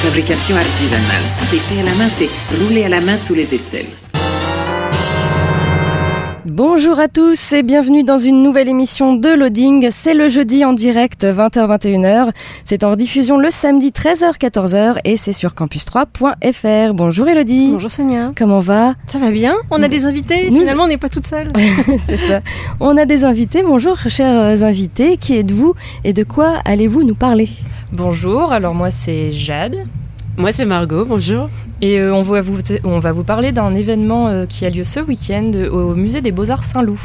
[0.00, 1.24] Fabrication artisanale.
[1.50, 4.09] C'est fait à la main, c'est roulé à la main sous les aisselles.
[6.62, 9.88] Bonjour à tous et bienvenue dans une nouvelle émission de Loading.
[9.90, 12.32] C'est le jeudi en direct 20h-21h.
[12.66, 16.92] C'est en diffusion le samedi 13h-14h et c'est sur campus3.fr.
[16.92, 17.70] Bonjour Elodie.
[17.72, 18.32] Bonjour Sonia.
[18.36, 18.92] Comment va?
[19.06, 19.54] Ça va bien?
[19.70, 21.50] On a des invités Nous- Finalement, on n'est pas toute seule.
[22.06, 22.40] C'est ça.
[22.78, 23.62] On a des invités.
[23.62, 25.16] Bonjour chers invités.
[25.16, 25.72] Qui êtes-vous
[26.04, 27.48] et de quoi allez-vous nous parler?
[27.90, 29.86] Bonjour, alors moi c'est Jade.
[30.40, 31.50] Moi c'est Margot, bonjour.
[31.82, 34.84] Et euh, on, va vous, on va vous parler d'un événement euh, qui a lieu
[34.84, 36.98] ce week-end euh, au musée des Beaux-Arts Saint-Loup.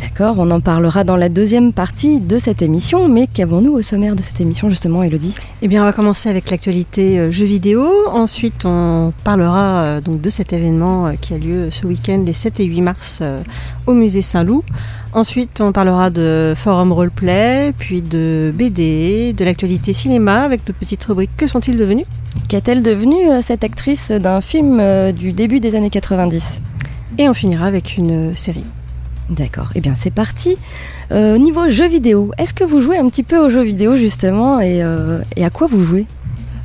[0.00, 3.08] D'accord, on en parlera dans la deuxième partie de cette émission.
[3.08, 6.50] Mais qu'avons-nous au sommaire de cette émission justement Elodie Eh bien, on va commencer avec
[6.50, 7.86] l'actualité euh, jeux vidéo.
[8.10, 12.32] Ensuite, on parlera euh, donc de cet événement euh, qui a lieu ce week-end, les
[12.32, 13.42] 7 et 8 mars, euh,
[13.86, 14.64] au musée Saint-Loup.
[15.12, 21.04] Ensuite, on parlera de forum roleplay, puis de BD, de l'actualité cinéma, avec notre petite
[21.04, 22.06] rubrique Que sont-ils devenus?
[22.48, 26.62] Qu'est-elle devenue euh, cette actrice d'un film euh, du début des années 90
[27.18, 28.64] Et on finira avec une euh, série.
[29.30, 30.56] D'accord, eh bien c'est parti.
[31.12, 34.60] Euh, niveau jeux vidéo, est-ce que vous jouez un petit peu aux jeux vidéo justement
[34.60, 36.06] et, euh, et à quoi vous jouez?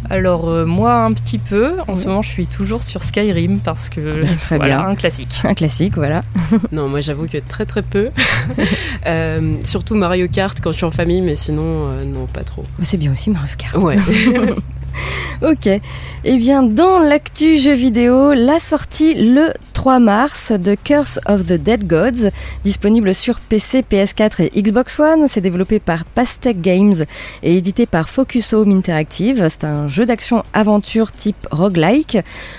[0.10, 2.00] Alors euh, moi un petit peu, en Oui.
[2.00, 4.88] ce moment je suis toujours sur Skyrim parce que bah, c'est très voilà, bien.
[4.88, 5.42] un classique.
[5.44, 6.22] Un classique, voilà.
[6.72, 8.10] Non, moi j'avoue que très très peu.
[9.08, 12.64] Euh, surtout Mario Kart quand je suis en famille, mais sinon, euh, non, pas trop.
[12.82, 13.76] C'est bien aussi Mario Kart.
[13.76, 13.98] Ouais.
[15.42, 15.68] Ok.
[16.24, 19.50] Eh bien, dans l'actu jeux vidéo, la sortie le
[19.86, 22.32] 3 mars de Curse of the Dead Gods,
[22.64, 25.28] disponible sur PC, PS4 et Xbox One.
[25.28, 27.06] C'est développé par Pastec Games
[27.44, 29.46] et édité par Focus Home Interactive.
[29.48, 32.18] C'est un jeu d'action-aventure type roguelike.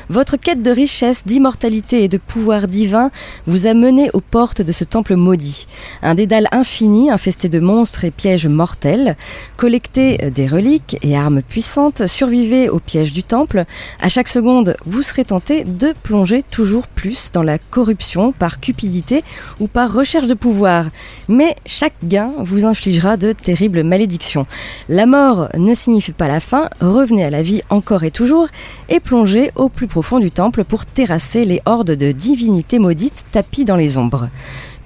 [0.08, 3.10] Votre quête de richesse, d'immortalité et de pouvoir divin
[3.48, 5.66] vous a mené aux portes de ce temple maudit.
[6.02, 9.16] Un dédale infini infesté de monstres et pièges mortels.
[9.56, 13.64] Collectez des reliques et armes puissantes, survivez aux pièges du temple.
[14.00, 19.22] À chaque seconde, vous serez tenté de plonger toujours plus dans la corruption par cupidité
[19.60, 20.86] ou par recherche de pouvoir.
[21.28, 24.46] Mais chaque gain vous infligera de terribles malédictions.
[24.88, 28.48] La mort ne signifie pas la fin, revenez à la vie encore et toujours
[28.88, 33.64] et plongez au plus profond du temple pour terrasser les hordes de divinités maudites tapies
[33.64, 34.28] dans les ombres.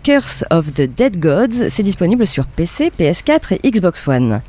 [0.02, 4.40] Curse of the Dead Gods, c'est disponible sur PC, PS4 et Xbox One.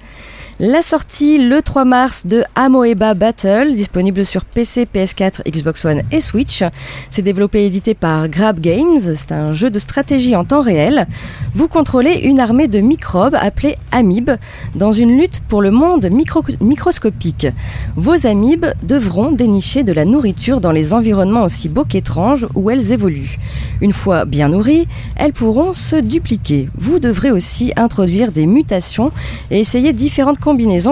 [0.63, 6.21] La sortie le 3 mars de Amoeba Battle, disponible sur PC, PS4, Xbox One et
[6.21, 6.63] Switch.
[7.09, 8.99] C'est développé et édité par Grab Games.
[8.99, 11.07] C'est un jeu de stratégie en temps réel.
[11.55, 14.33] Vous contrôlez une armée de microbes appelés amibes
[14.75, 17.47] dans une lutte pour le monde micro- microscopique.
[17.95, 22.91] Vos amibes devront dénicher de la nourriture dans les environnements aussi beaux qu'étranges où elles
[22.91, 23.39] évoluent.
[23.81, 26.69] Une fois bien nourries, elles pourront se dupliquer.
[26.77, 29.11] Vous devrez aussi introduire des mutations
[29.49, 30.37] et essayer différentes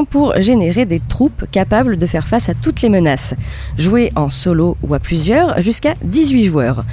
[0.05, 3.35] pour générer des troupes capables de faire face à toutes les menaces.
[3.77, 6.85] Jouer en solo ou à plusieurs jusqu'à 18 joueurs.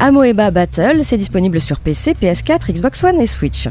[0.00, 3.68] Amoeba Battle, c'est disponible sur PC, PS4, Xbox One et Switch.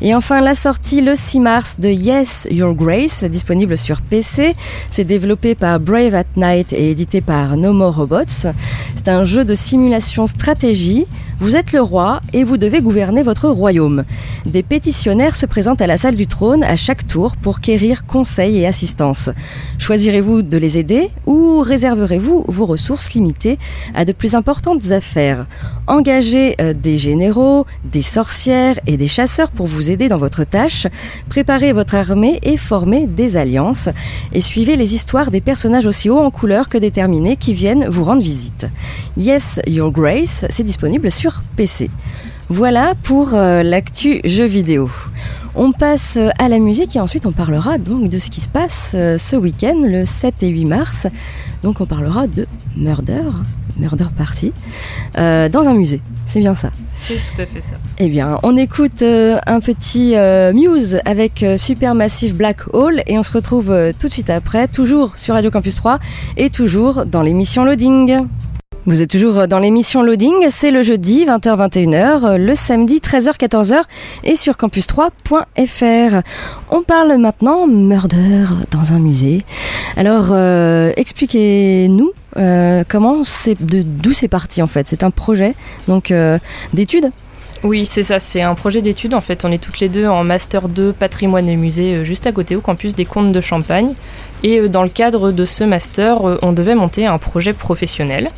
[0.00, 4.54] Et enfin la sortie le 6 mars de Yes Your Grace, disponible sur PC.
[4.90, 8.52] C'est développé par Brave at Night et édité par No More Robots.
[8.94, 11.06] C'est un jeu de simulation stratégie.
[11.38, 14.04] Vous êtes le roi et vous devez gouverner votre royaume.
[14.46, 18.58] Des pétitionnaires se présentent à la salle du trône à chaque tour pour quérir conseil
[18.58, 19.30] et assistance.
[19.78, 23.58] Choisirez-vous de les aider ou réserverez-vous vos ressources limitées
[23.94, 25.46] à de plus importantes affaires?
[25.88, 30.88] Engagez euh, des généraux, des sorcières et des chasseurs pour vous aider dans votre tâche.
[31.28, 33.88] Préparez votre armée et formez des alliances.
[34.32, 38.02] Et suivez les histoires des personnages aussi hauts en couleur que déterminés qui viennent vous
[38.02, 38.66] rendre visite.
[39.16, 41.88] Yes, Your Grace, c'est disponible sur PC.
[42.48, 44.90] Voilà pour euh, l'actu jeux vidéo.
[45.54, 48.48] On passe euh, à la musique et ensuite on parlera donc de ce qui se
[48.48, 51.06] passe ce week-end, le 7 et 8 mars.
[51.62, 52.46] Donc on parlera de
[52.76, 53.28] Murder,
[53.78, 54.52] Murder Party,
[55.18, 56.00] euh, dans un musée.
[56.24, 56.70] C'est bien ça.
[56.92, 57.74] C'est tout à fait ça.
[57.98, 63.22] Eh bien, on écoute euh, un petit euh, Muse avec Supermassive Black Hole et on
[63.22, 65.98] se retrouve tout de suite après, toujours sur Radio Campus 3
[66.36, 68.26] et toujours dans l'émission Loading.
[68.88, 73.82] Vous êtes toujours dans l'émission Loading, c'est le jeudi 20h-21h, le samedi 13h-14h
[74.22, 76.22] et sur campus3.fr.
[76.70, 79.42] On parle maintenant murder dans un musée.
[79.96, 84.86] Alors euh, expliquez-nous euh, comment c'est, d'où c'est parti en fait?
[84.86, 85.56] C'est un projet
[85.88, 86.38] donc euh,
[86.72, 87.10] d'études
[87.64, 89.14] oui, c'est ça, c'est un projet d'études.
[89.14, 92.32] En fait, on est toutes les deux en Master 2 Patrimoine et Musée juste à
[92.32, 93.94] côté au campus des Comtes de Champagne.
[94.44, 98.30] Et dans le cadre de ce master, on devait monter un projet professionnel.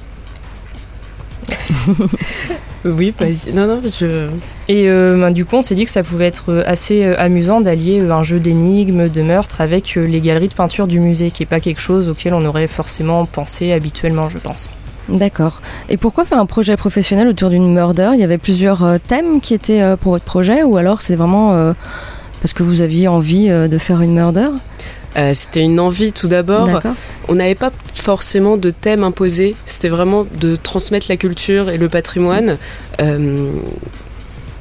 [2.85, 3.53] oui, vas-y.
[3.53, 4.29] Non, non, je.
[4.69, 7.15] Et euh, ben, du coup, on s'est dit que ça pouvait être euh, assez euh,
[7.19, 11.43] amusant d'allier un jeu d'énigmes, de meurtres avec les galeries de peinture du musée, qui
[11.43, 14.71] n'est pas quelque chose auquel on aurait forcément pensé habituellement, je pense.
[15.09, 15.63] D'accord.
[15.89, 18.11] Et pourquoi faire un projet professionnel autour d'une murder?
[18.13, 21.75] Il y avait plusieurs thèmes qui étaient pour votre projet, ou alors c'est vraiment
[22.43, 24.49] parce que vous aviez envie de faire une murder?
[25.17, 26.69] Euh, c'était une envie tout d'abord.
[27.29, 29.55] On n'avait pas forcément de thème imposé.
[29.67, 32.59] C'était vraiment de transmettre la culture et le patrimoine.
[33.01, 33.53] Euh,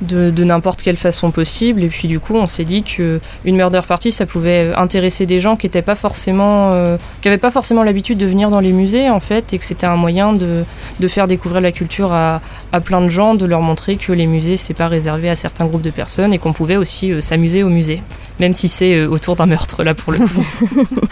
[0.01, 1.83] de, n'importe quelle façon possible.
[1.83, 5.39] Et puis du coup, on s'est dit que une murder party, ça pouvait intéresser des
[5.39, 8.71] gens qui n'étaient pas forcément, euh, qui n'avaient pas forcément l'habitude de venir dans les
[8.71, 10.63] musées en fait, et que c'était un moyen de,
[10.99, 12.41] de, faire découvrir la culture à,
[12.71, 15.65] à, plein de gens, de leur montrer que les musées c'est pas réservé à certains
[15.65, 18.01] groupes de personnes et qu'on pouvait aussi euh, s'amuser au musée,
[18.39, 20.45] même si c'est euh, autour d'un meurtre là pour le coup.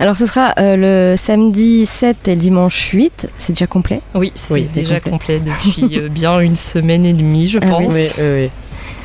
[0.00, 4.00] Alors ce sera le samedi 7 et dimanche 8, c'est déjà complet?
[4.14, 5.40] Oui, c'est déjà complet.
[5.40, 7.94] depuis bien une semaine et demie, je ah pense.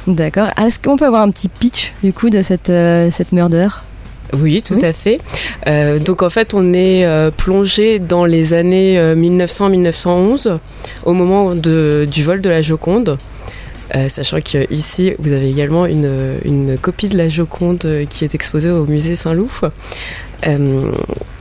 [0.08, 0.50] D'accord.
[0.58, 3.68] Est-ce qu'on peut avoir un petit pitch du coup de cette, euh, cette murder?
[4.34, 5.20] Oui, tout à fait.
[5.68, 10.60] Euh, donc en fait, on est euh, plongé dans les années 1900-1911,
[11.06, 13.18] au moment de, du vol de la Joconde.
[14.08, 18.86] sachant qu'ici, vous avez également une, une, copie de la Joconde qui est exposée au
[18.86, 19.50] musée Saint-Loup.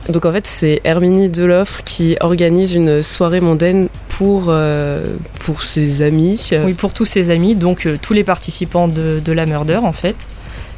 [0.09, 6.01] Donc en fait, c'est Herminie Deloffre qui organise une soirée mondaine pour, euh, pour ses
[6.01, 6.49] amis.
[6.65, 10.27] Oui, pour tous ses amis, donc euh, tous les participants de, la Murder en fait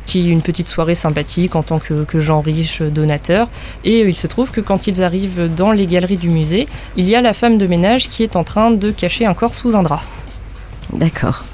[0.06, 3.48] qui une petite soirée sympathique en tant que, que gens riches donateurs.
[3.86, 6.68] Et euh, il se trouve que quand ils arrivent dans les galeries du musée,
[6.98, 9.54] il y a la femme de ménage qui est en train de cacher un corps
[9.54, 10.02] sous un drap.
[10.92, 11.46] D'accord.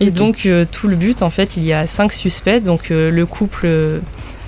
[0.00, 4.00] et donc tout le but, en fait, il y a cinq suspects, donc le couple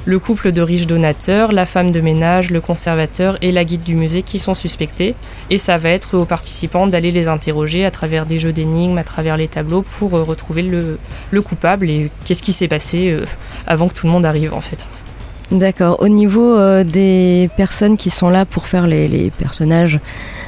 [0.07, 3.97] le couple de riches donateurs, la femme de ménage, le conservateur et la guide du
[3.97, 5.15] musée qui sont suspectés.
[5.51, 9.05] Et ça va être aux participants d'aller les interroger à travers des jeux d'énigmes, à
[9.05, 10.99] travers les tableaux pour euh, retrouver le,
[11.43, 13.25] coupable et qu'est-ce qui s'est passé euh,
[13.67, 14.87] avant que tout le monde arrive en fait.
[15.51, 16.01] D'accord.
[16.01, 20.01] Au niveau euh, des personnes qui sont là pour faire les, personnages,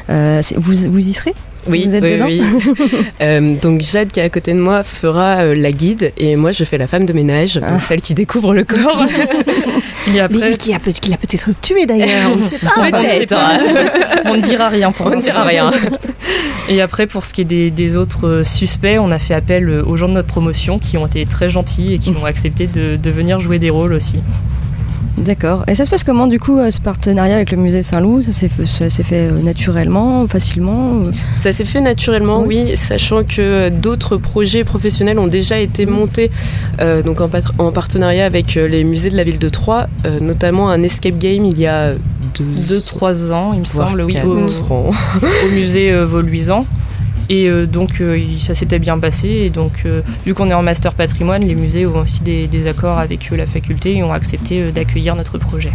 [0.09, 1.35] vous, vous y serez?
[1.69, 2.43] Oui, Vous êtes oui,
[3.21, 6.53] euh, donc Jade qui est à côté de moi fera euh, la guide et moi
[6.53, 7.79] je fais la femme de ménage, ah.
[7.79, 9.05] celle qui découvre le corps.
[10.15, 10.53] et après...
[10.53, 12.71] qui a, peut-être tué d'ailleurs, on ne sait pas.
[12.91, 13.35] Peut-être.
[14.27, 15.71] on ne dira rien pour On ne dira rien.
[16.69, 19.97] Et après pour ce qui est des, autres euh, suspects, on a fait appel aux
[19.97, 23.39] gens de notre promotion qui ont été très gentils et qui ont accepté de venir
[23.41, 24.21] jouer des rôles aussi.
[25.17, 25.65] D'accord.
[25.67, 28.23] Et ça se passe comment du coup euh, ce partenariat avec le musée Saint-Loup?
[28.23, 33.71] Ça s'est fait, fait, euh, naturellement, facilement euh Ça s'est fait naturellement, oui, sachant que
[33.71, 36.31] d'autres projets professionnels ont déjà été montés
[37.05, 39.87] donc en, en, partenariat avec les musées de la ville de Troyes,
[40.21, 41.95] notamment un escape game il y a
[42.69, 46.67] deux, trois ans, il me semble, oui, au, au, musée Voluisant.
[47.29, 49.29] Et euh, donc euh, ça s'était bien passé.
[49.29, 52.99] Et donc euh, vu qu'on est en master patrimoine, les musées ont aussi des, accords
[52.99, 55.71] avec la faculté et ont accepté d'accueillir notre projet.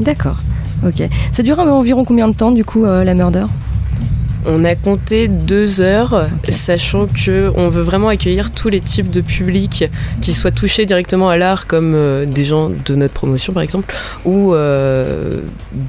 [0.00, 0.42] D'accord.
[0.86, 1.02] Ok.
[1.32, 3.44] Ça dure environ combien de temps du coup la Murder?
[4.46, 9.20] On a compté deux heures, sachant que on veut vraiment accueillir tous les types de
[9.20, 9.84] publics
[10.20, 13.94] qui soient touchés directement à l'art, comme euh, des gens de notre promotion par exemple,
[14.24, 15.40] ou euh,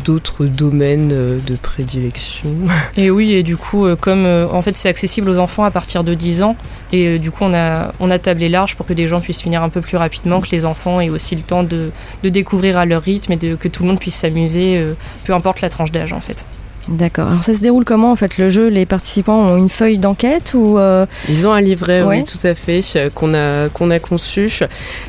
[0.06, 2.50] d'autres domaines euh, de prédilection.
[2.98, 6.14] Et oui, et du coup, comme en fait c'est accessible aux enfants à partir de
[6.14, 6.56] 10 ans,
[6.92, 9.64] et du coup on a, on a tablé large pour que des gens puissent finir
[9.64, 11.92] un peu plus rapidement, que les enfants aient aussi le temps de,
[12.24, 14.86] de découvrir à leur rythme et de, que tout le monde puisse s'amuser,
[15.24, 16.46] peu importe la tranche d'âge en fait.
[16.90, 17.30] D'accord.
[17.30, 18.68] Alors ça se déroule comment en fait le jeu?
[18.68, 22.56] Les participants ont une feuille d'enquête ou euh, Ils ont un livret, oui, tout à
[22.56, 22.82] fait,
[23.16, 24.60] qu'on a qu'on a conçu.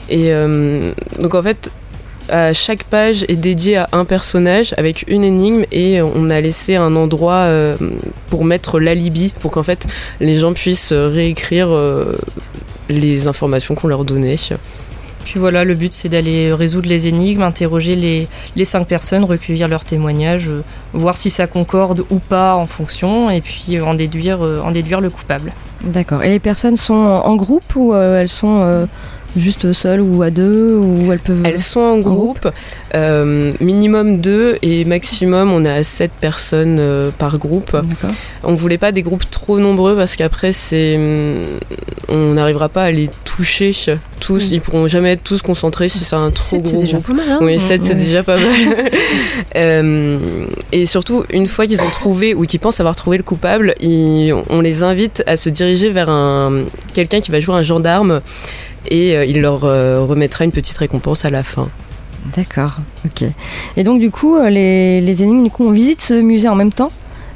[0.09, 1.71] Et euh, donc en fait,
[2.53, 6.95] chaque page est dédiée à un personnage avec une énigme et on a laissé un
[6.95, 7.77] endroit euh,
[8.31, 9.87] pour mettre l'alibi pour qu'en fait
[10.21, 11.69] les gens puissent réécrire
[12.89, 14.37] les informations qu'on leur donnait.
[15.25, 19.69] Puis voilà, le but c'est d'aller résoudre les énigmes, interroger les, les cinq personnes, recueillir
[19.69, 20.63] leurs témoignages, euh,
[20.93, 24.71] voir si ça concorde ou pas en fonction, et puis euh, en, déduire, euh, en
[24.71, 25.53] déduire le coupable.
[25.83, 26.23] D'accord.
[26.23, 28.87] Et les personnes sont en groupe ou elles sont
[29.37, 32.49] juste seules ou à deux ou elles peuvent Elles sont en groupe,
[32.95, 37.73] euh, minimum deux et maximum on est à sept personnes euh, par groupe.
[37.73, 38.11] D'accord.
[38.43, 41.59] On voulait pas des groupes trop nombreux parce qu'après c'est hum,
[42.09, 43.73] on n'arrivera pas à les toucher
[44.25, 44.51] tous.
[44.51, 47.29] Ils pourront jamais être tous concentrés si c'est un trop c'est déjà pas mal.
[47.31, 47.39] hein.
[47.43, 48.91] Oui, 7 c'est déjà pas mal.
[49.57, 50.19] Euh,
[50.73, 54.33] et surtout, une fois qu'ils ont trouvé ou qu'ils pensent avoir trouvé le coupable, ils-
[54.51, 58.21] on les invite à se diriger vers un, quelqu'un qui va jouer un gendarme
[58.91, 61.69] et euh, il leur euh, remettra une petite récompense à la fin.
[62.37, 63.29] D'accord, ok.
[63.77, 66.55] Et donc du coup, euh, les, les énigmes, du coup, on visite ce musée en
[66.55, 66.91] même temps?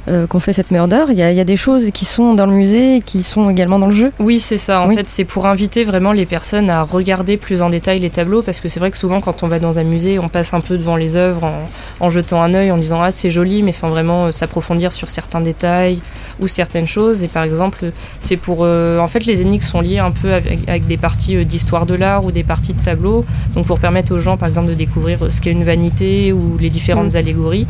[0.09, 1.05] Euh, qu'on fait cette murder.
[1.09, 3.23] Il y, a, il y a des choses qui sont dans le musée et qui
[3.23, 4.11] sont également dans le jeu.
[4.19, 4.81] Oui, c'est ça.
[4.81, 4.95] En Oui.
[4.95, 8.61] fait, c'est pour inviter vraiment les personnes à regarder plus en détail les tableaux, parce
[8.61, 10.77] que c'est vrai que souvent, quand on va dans un musée, on passe un peu
[10.77, 13.89] devant les œuvres en, en jetant un œil, en disant ah c'est joli, mais sans
[13.89, 15.99] vraiment euh, s'approfondir sur certains détails
[16.39, 17.23] ou certaines choses.
[17.23, 20.67] Et par exemple, c'est pour, euh, en fait, les énigmes sont liées un peu avec,
[20.67, 24.19] avec des parties d'histoire de l'art ou des parties de tableaux, donc pour permettre aux
[24.19, 27.67] gens, par exemple, de découvrir ce qu'est une vanité ou les différentes allégories.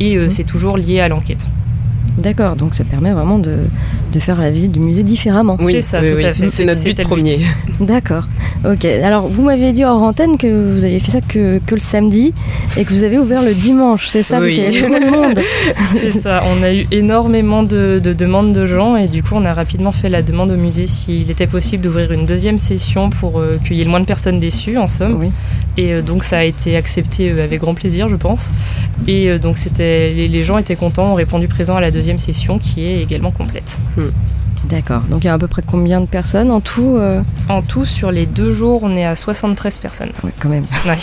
[0.00, 0.30] Et euh, Mhm.
[0.30, 1.46] c'est toujours lié à l'enquête.
[2.18, 3.56] D'accord, donc ça permet vraiment de,
[4.12, 5.56] de faire la visite du musée différemment.
[5.60, 6.50] C'est ça, tout à fait.
[6.50, 7.40] C'est notre but premier.
[7.80, 8.28] D'accord,
[8.64, 8.84] ok.
[8.84, 12.34] Alors vous m'aviez dit hors antenne que vous aviez fait ça que, que le samedi
[12.76, 14.54] et que vous avez ouvert le dimanche, c'est ça Parce Oui.
[14.56, 15.38] qu'il y avait trop de monde.
[15.98, 19.44] C'est ça, on a eu énormément de, de demandes de gens et du coup on
[19.44, 23.40] a rapidement fait la demande au musée s'il était possible d'ouvrir une deuxième session pour
[23.40, 25.16] euh, qu'il y ait le moins de personnes déçues en somme.
[25.18, 25.30] Oui.
[25.78, 28.52] Et euh, donc ça a été accepté euh, avec grand plaisir je pense.
[29.08, 32.01] Et euh, donc c'était les, les gens étaient contents, ont répondu présent à la deuxième
[32.18, 33.78] session qui est également complète.
[34.64, 37.62] D'accord, donc il y a à peu près combien de personnes en tout euh, En
[37.62, 40.12] tout sur les deux jours on est à 73 personnes.
[40.22, 40.64] Ouais, quand même.
[40.86, 40.98] Ouais.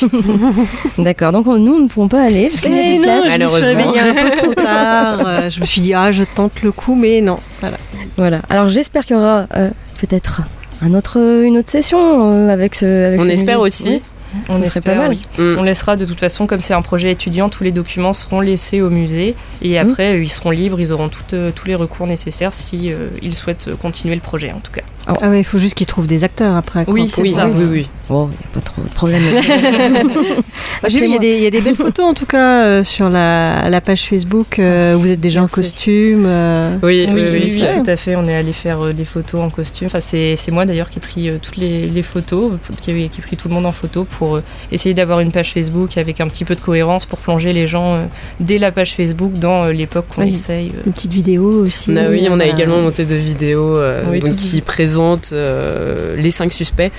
[0.98, 3.26] D'accord, donc on- nous on ne pourrons pas aller parce qu'il y a des places.
[3.26, 3.94] je me suis Malheureusement.
[4.00, 5.20] un peu trop tard.
[5.28, 7.38] euh, je me suis dit, ah, je tente le coup, mais non.
[7.60, 7.78] Voilà.
[8.16, 8.40] Voilà.
[8.50, 10.42] Alors j'espère qu'il y aura euh, peut-être
[10.82, 12.00] un autre, une autre session
[12.32, 13.08] euh, avec ce.
[13.08, 13.66] Avec On ce espère musée.
[13.66, 13.90] aussi.
[13.90, 14.02] Oui.
[14.48, 15.10] On Ça serait espère, pas mal.
[15.12, 15.22] oui.
[15.38, 15.60] Mm.
[15.60, 18.82] On laissera de toute façon, comme c'est un projet étudiant, tous les documents seront laissés
[18.82, 22.08] au musée et après euh, ils seront libres, ils auront tout, euh, tous les recours
[22.08, 24.82] nécessaires si euh, ils souhaitent continuer le projet en tout cas.
[25.22, 26.86] Ah ouais, il faut juste qu'ils trouvent des acteurs après.
[26.86, 27.48] quoi, Oui, c'est Oui, ça.
[27.48, 27.90] oui, oui.
[28.10, 29.22] Bon, il n'y a pas trop de problème.
[30.88, 32.64] J'ai vu, il y, a des- il y a des belles photos en tout cas
[32.64, 34.58] euh, sur la, la page Facebook.
[34.60, 36.24] euh, où vous êtes déjà en costume.
[36.26, 36.76] euh.
[36.82, 38.16] Oui, Oui, oui, oui, tout à fait.
[38.16, 39.88] On est allé faire euh, des photos en costume.
[39.88, 43.10] Enfin, c'est c'est moi d'ailleurs qui ai pris euh, toutes les, les photos, qui ai,
[43.10, 45.98] qui ai pris tout le monde en photo pour euh, essayer d'avoir une page Facebook
[45.98, 48.06] avec un petit peu de cohérence pour plonger les gens euh,
[48.40, 50.30] dès la page Facebook dans euh, l'époque qu'on Oui.
[50.30, 50.70] essaye.
[50.70, 50.82] euh.
[50.88, 51.92] Une petite vidéo aussi.
[51.92, 54.62] On a, oui, on a euh, également monté deux vidéos euh, Oui, donc, tout- qui
[54.62, 54.99] présentent
[55.34, 56.92] euh, les cinq suspects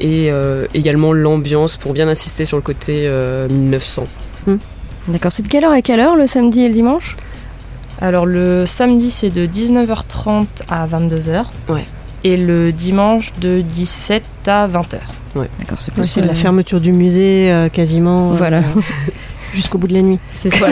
[0.00, 4.06] et euh, également l'ambiance pour bien insister sur le côté euh, 1900.
[5.08, 7.16] D'accord, c'est de quelle heure à quelle heure le samedi et le dimanche?
[8.00, 11.44] Alors le samedi c'est de 19h30 à 22h.
[11.68, 11.84] Ouais.
[12.24, 14.96] Et le dimanche de 17 à 20h.
[15.34, 18.32] D'accord, c'est ouais, plus C'est de la fermeture du musée euh, quasiment.
[18.32, 18.62] euh, Voilà.
[19.56, 20.18] Jusqu'au bout de la nuit.
[20.30, 20.66] C'est ça.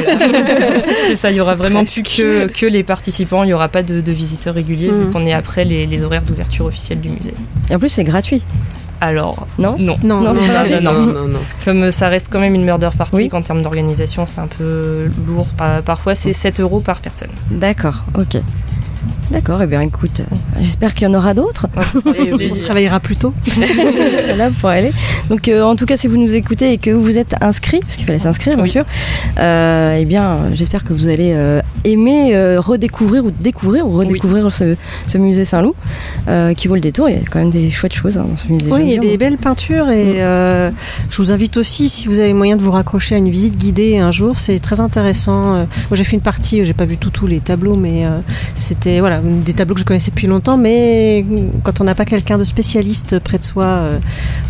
[1.07, 3.83] c'est ça, il y aura vraiment plus que, que les participants, il n'y aura pas
[3.83, 5.11] de, de visiteurs réguliers vu Mhm.
[5.13, 7.33] qu'on est après les, les horaires d'ouverture officielle du musée.
[7.71, 8.45] Et en plus, c'est gratuit,
[9.01, 9.97] Alors, non non.
[10.03, 10.43] Non, Non, non,
[10.83, 11.39] non, non, non, non.
[11.65, 13.29] Comme euh, ça reste quand même une murder party, Oui.
[13.31, 15.47] qu'en termes d'organisation, c'est un peu lourd.
[15.57, 17.31] Par- Parfois, c'est 7 euros par personne.
[17.51, 18.41] D'accord, ok.
[19.31, 20.23] D'accord, et bien écoute,
[20.61, 21.67] j'espère qu'il y en aura d'autres.
[21.77, 23.33] On se réveillera plus tôt.
[24.37, 24.93] là pour aller.
[25.29, 27.97] Donc euh, en tout cas, si vous nous écoutez et que vous êtes inscrit, parce
[27.97, 28.71] qu'il fallait s'inscrire bien Oui.
[28.71, 28.85] sûr,
[29.39, 34.53] euh, eh bien j'espère que vous allez euh, aimer euh, redécouvrir ou découvrir ou redécouvrir
[34.53, 35.75] ce, ce musée Saint-Loup
[36.57, 37.09] qui vaut le détour.
[37.09, 38.71] Il y a quand même des chouettes choses hein, dans ce musée.
[38.71, 39.17] Oui, il y a des moi.
[39.17, 40.73] belles peintures et Mm.
[41.11, 43.99] je vous invite aussi, si vous avez moyen de vous raccrocher à une visite guidée
[43.99, 45.55] un jour, c'est très intéressant.
[45.55, 48.19] Moi, j'ai fait une partie, j'ai pas vu tout tous les tableaux, mais euh,
[48.95, 50.57] c'était voilà des tableaux que je connaissais depuis longtemps.
[50.57, 51.25] Mais
[51.63, 53.99] quand on n'a pas quelqu'un de spécialiste près de soi euh,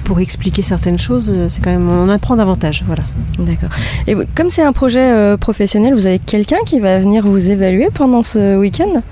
[0.04, 2.84] pour expliquer certaines choses, euh, c'est quand même on apprend davantage.
[2.86, 3.02] Voilà.
[3.38, 3.70] D'accord.
[4.06, 7.88] Et comme c'est un projet euh, professionnel, vous avez quelqu'un qui va venir vous évaluer
[7.92, 9.02] pendant ce week-end?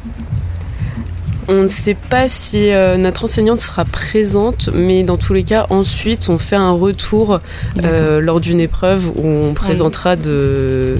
[1.48, 5.66] On ne sait pas si euh, notre enseignante sera présente, mais dans tous les cas,
[5.70, 7.40] ensuite, on fait un retour
[7.82, 10.96] euh, lors d'une épreuve où on présentera de,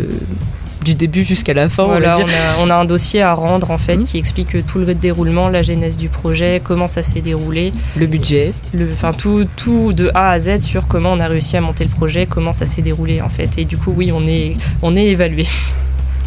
[0.85, 1.85] du début jusqu'à la fin.
[1.85, 2.27] on va dire.
[2.61, 4.05] on, a, on a un dossier à rendre en fait Mhm.
[4.05, 8.53] qui explique tout le déroulement, la genèse du projet, comment ça s'est déroulé, Le budget.
[8.75, 11.85] le, enfin tout, tout de A à Z sur comment on a réussi à monter
[11.85, 13.59] le projet, comment ça s'est déroulé en fait.
[13.59, 15.47] Et du coup, oui, on est, on est évalué.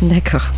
[0.02, 0.52] D'accord.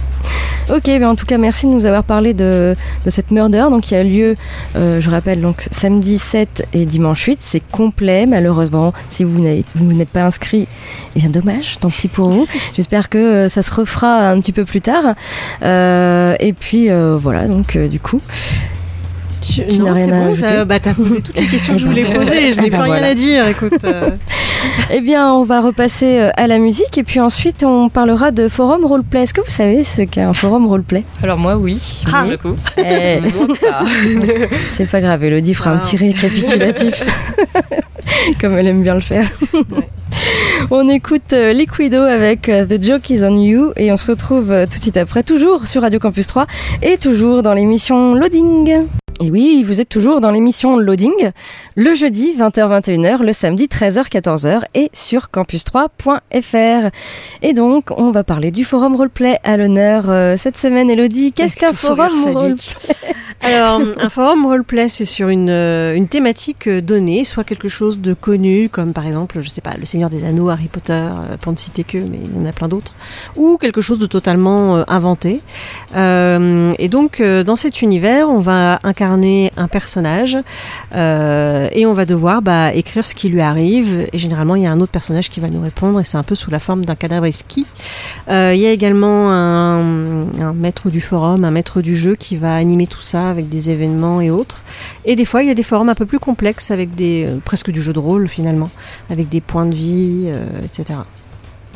[0.69, 2.75] Ok, ben en tout cas, merci de nous avoir parlé de,
[3.05, 3.67] de cette murder.
[3.71, 4.35] Donc, qui a lieu,
[4.75, 7.37] euh, je rappelle, donc samedi 7 et dimanche 8.
[7.41, 8.93] C'est complet, malheureusement.
[9.09, 10.67] Si vous n'êtes pas inscrit,
[11.15, 12.47] eh bien, dommage, tant pis pour vous.
[12.75, 15.15] J'espère que euh, ça se refera un petit peu plus tard.
[15.63, 18.19] Euh, et puis, voilà, donc, du coup.
[19.39, 22.51] Tu n'as rien à ajouter t'as bah, posé toutes les questions que je voulais poser,
[22.51, 23.85] je n'ai Ah bah plus rien à dire, écoute.
[24.93, 28.47] Eh bien, on va repasser euh, à la musique et puis ensuite on parlera de
[28.47, 29.23] forum roleplay.
[29.23, 31.03] Est-ce que vous savez ce qu'est un forum roleplay?
[31.21, 32.21] Alors moi oui, Ah.
[32.21, 32.55] pour le coup.
[32.77, 33.19] Eh.
[34.71, 35.81] C'est pas grave, Elodie fera un Wow.
[35.81, 37.03] petit récapitulatif.
[38.41, 39.25] Comme elle aime bien le faire.
[40.71, 44.51] On écoute euh, Liquido avec euh, The Joke is on You et on se retrouve
[44.51, 46.47] euh, tout de suite après, toujours sur Radio Campus 3
[46.81, 48.87] et toujours dans l'émission Loading.
[49.19, 51.31] Et oui, vous êtes toujours dans l'émission Loading,
[51.75, 56.89] le jeudi 20h-21h, le samedi 13h-14h et sur campus3.fr.
[57.41, 61.33] Et donc, on va parler du forum roleplay à l'honneur euh, cette semaine, Elodie.
[61.33, 62.55] Qu'est-ce qu'un forum roleplay?
[63.41, 68.69] Alors, un forum roleplay, c'est sur une, une thématique donnée, soit quelque chose de connu,
[68.69, 71.83] comme par exemple, je sais pas, Le Seigneur des Harry Potter, euh, pour ne citer
[71.83, 72.93] que, mais il y en a plein d'autres,
[73.35, 75.41] ou quelque chose de totalement euh, inventé.
[75.95, 80.37] Euh, et donc, dans cet univers, on va incarner un personnage
[80.93, 84.07] et on va devoir bah, écrire ce qui lui arrive.
[84.13, 86.23] Et généralement, il y a un autre personnage qui va nous répondre, et c'est un
[86.23, 87.65] peu sous la forme d'un cadavre esquis.
[88.29, 92.87] Il y a également un maître du forum, un maître du jeu qui va animer
[92.87, 94.61] tout ça avec des événements et autres.
[95.07, 97.39] Et des fois, il y a des forums un peu plus complexes avec des euh,
[97.43, 98.69] presque du jeu de rôle finalement,
[99.09, 100.99] avec des points de vie, euh, etc.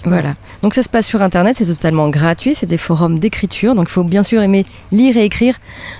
[0.05, 0.35] Voilà.
[0.63, 3.91] Donc ça se passe sur Internet, c'est totalement gratuit, c'est des forums d'écriture, donc il
[3.91, 5.55] faut bien sûr aimer lire et écrire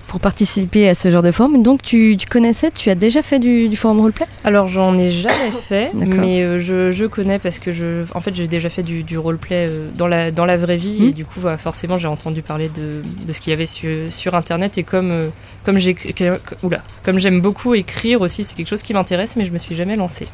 [0.07, 1.61] pour participer à ce genre de forum.
[1.61, 4.25] Donc tu, tu connaissais, tu as déjà fait du, du forum roleplay?
[4.43, 8.33] Alors j'en ai jamais fait, mais euh, je, je connais parce que je, en fait
[8.35, 11.09] j'ai déjà fait du, du roleplay euh, dans la dans la vraie vie Mhm.
[11.09, 13.89] et du coup bah, forcément j'ai entendu parler de, de ce qu'il y avait sur,
[14.11, 15.29] sur internet et comme euh,
[15.63, 19.95] comme j'aime beaucoup écrire aussi c'est quelque chose qui m'intéresse mais je me suis jamais
[19.95, 20.27] lancée.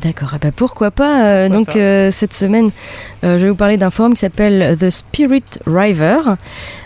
[0.00, 1.24] D'accord, ah bah pourquoi pas.
[1.24, 2.70] euh, Pourquoi donc euh, cette semaine,
[3.22, 6.18] euh, je vais vous parler d'un forum qui s'appelle The Spirit River.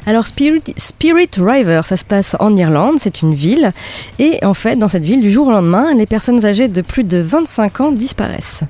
[0.06, 3.72] Alors Spirit, Spirit River, ça se passe en Irlande, c'est une ville.
[4.18, 7.04] Et en fait, dans cette ville, du jour au lendemain, les personnes âgées de plus
[7.04, 8.64] de 25 ans disparaissent.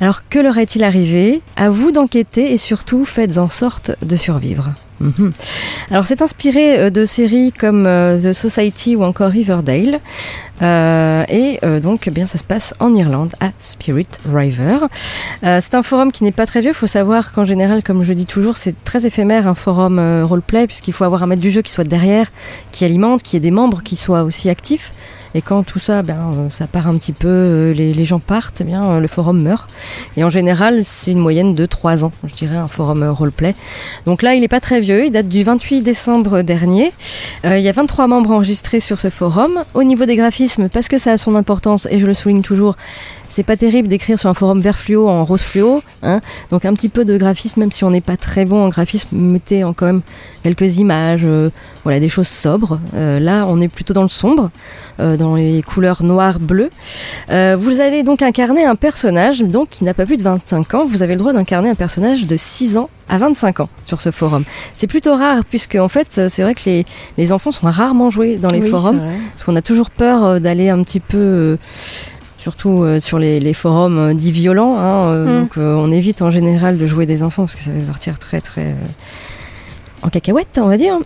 [0.00, 1.40] Alors que leur est-il arrivé?
[1.56, 4.70] À vous d'enquêter et surtout faites en sorte de survivre.
[5.00, 5.32] Mhm.
[5.90, 9.98] Alors c'est inspiré euh, de séries comme euh, The Society ou encore Riverdale.
[10.62, 14.76] Euh, et donc eh bien ça se passe en Irlande à Spirit River.
[15.42, 16.72] C'est un forum qui n'est pas très vieux.
[16.72, 20.66] Il faut savoir qu'en général, comme je dis toujours, c'est très éphémère un forum roleplay
[20.66, 22.26] puisqu'il faut avoir un maître du jeu qui soit derrière,
[22.72, 24.92] qui alimente, qui ait des membres qui soient aussi actifs.
[25.34, 28.60] Et quand tout ça, ben, euh, ça part un petit peu, euh, les, gens partent,
[28.60, 29.70] eh bien, euh, le forum meurt.
[30.16, 33.54] Et en général, c'est une moyenne de 3 ans, je dirais, un forum roleplay.
[34.06, 36.92] Donc là, il n'est pas très vieux, il date du 28 décembre dernier.
[37.44, 39.60] Il y a 23 membres enregistrés sur ce forum.
[39.74, 42.76] Au niveau des graphismes, parce que ça a son importance, et je le souligne toujours,
[43.28, 45.82] c'est pas terrible d'écrire sur un forum vert fluo en rose fluo.
[46.02, 48.68] Hein Donc un petit peu de graphisme, même si on n'est pas très bon en
[48.68, 50.02] graphisme, mettez en quand même
[50.42, 51.24] quelques images,
[51.90, 52.78] voilà, des choses sobres.
[52.94, 54.50] Euh, là, on est plutôt dans le sombre,
[55.00, 56.70] euh, dans les couleurs noir, bleu.
[57.30, 60.84] Euh, vous allez donc incarner un personnage donc qui n'a pas plus de 25 ans.
[60.84, 64.12] Vous avez le droit d'incarner un personnage de 6 ans à 25 ans sur ce
[64.12, 64.44] forum.
[64.76, 66.84] C'est plutôt rare puisque en fait, c'est vrai que les,
[67.18, 70.68] les enfants sont rarement joués dans les Oui, forums parce qu'on a toujours peur d'aller
[70.68, 71.58] un petit peu
[72.36, 75.40] surtout euh, sur les, les forums euh, dits violents hein, euh, Mm.
[75.40, 78.40] donc on évite en général de jouer des enfants parce que ça va partir très
[78.40, 78.74] très
[80.02, 80.98] en cacahuète, on va dire.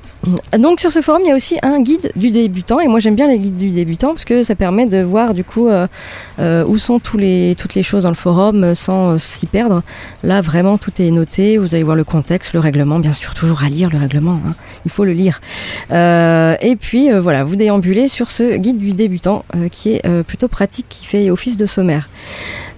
[0.58, 3.14] Donc sur ce forum, il y a aussi un guide du débutant et moi j'aime
[3.14, 5.86] bien les guides du débutant parce que ça permet de voir du coup euh,
[6.38, 9.82] euh, où sont toutes les choses dans le forum euh, sans s'y perdre.
[10.22, 13.62] Là vraiment tout est noté, vous allez voir le contexte, le règlement, bien sûr toujours
[13.62, 14.54] à lire le règlement, hein.
[14.84, 15.40] il faut le lire.
[15.90, 21.04] Et puis voilà, vous déambulez sur ce guide du débutant qui est plutôt pratique, qui
[21.04, 22.08] fait office de sommaire.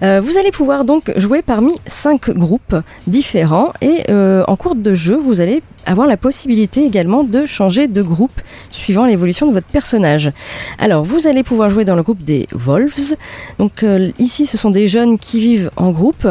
[0.01, 2.75] Vous allez pouvoir donc jouer parmi cinq groupes
[3.07, 8.01] différents et en cours de jeu, vous allez avoir la possibilité également de changer de
[8.01, 10.31] groupe suivant l'évolution de votre personnage.
[10.77, 13.15] Alors, vous allez pouvoir jouer dans le groupe des Wolves.
[13.57, 16.27] Donc euh, ici, ce sont des jeunes qui vivent en groupe.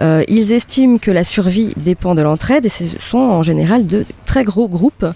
[0.00, 4.04] Euh, ils estiment que la survie dépend de l'entraide et ce sont en général de
[4.24, 5.06] très gros groupes.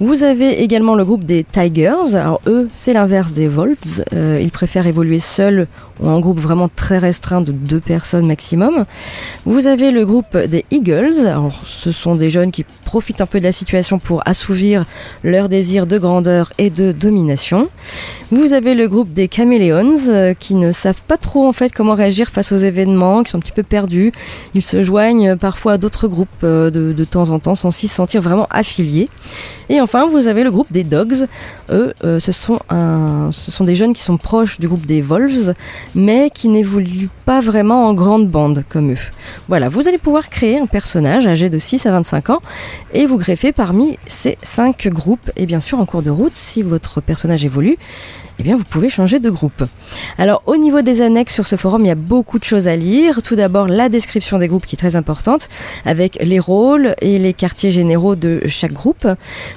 [0.00, 2.14] Vous avez également le groupe des Tigers.
[2.14, 4.04] Alors eux, c'est l'inverse des Wolves.
[4.12, 5.66] Euh, ils préfèrent évoluer seuls
[6.00, 8.84] ou en groupe vraiment très restreint de deux personnes maximum.
[9.46, 11.26] Vous avez le groupe des Eagles.
[11.26, 14.84] Alors, ce sont des jeunes qui profitent un peu de la situation pour assouvir
[15.22, 17.68] leur désir de grandeur et de domination.
[18.32, 21.94] Vous avez le groupe des Caméléons euh, qui ne savent pas trop en fait comment
[21.94, 24.10] réagir face aux événements, qui sont un petit peu perdus.
[24.54, 27.86] Ils se joignent parfois à d'autres groupes euh, de, de temps en temps sans s'y
[27.86, 29.08] sentir vraiment affiliés.
[29.70, 31.28] Et enfin, vous avez le groupe des Dogs.
[31.70, 35.00] Eux, euh, ce, sont un, ce sont des jeunes qui sont proches du groupe des
[35.00, 35.54] Wolves,
[35.94, 38.98] mais qui n'évoluent pas vraiment en grande bande comme eux.
[39.46, 42.40] Voilà, vous allez pouvoir créer un personnage âgé de 6 à 25 ans
[42.92, 45.30] et vous greffer parmi ces 5 groupes.
[45.36, 47.76] Et bien sûr, en cours de route, si votre personnage évolue,
[48.40, 49.64] eh bien vous pouvez changer de groupe.
[50.16, 52.76] Alors au niveau des annexes sur ce forum, il y a beaucoup de choses à
[52.76, 53.22] lire.
[53.22, 55.50] Tout d'abord la description des groupes qui est très importante,
[55.84, 59.06] avec les rôles et les quartiers généraux de chaque groupe.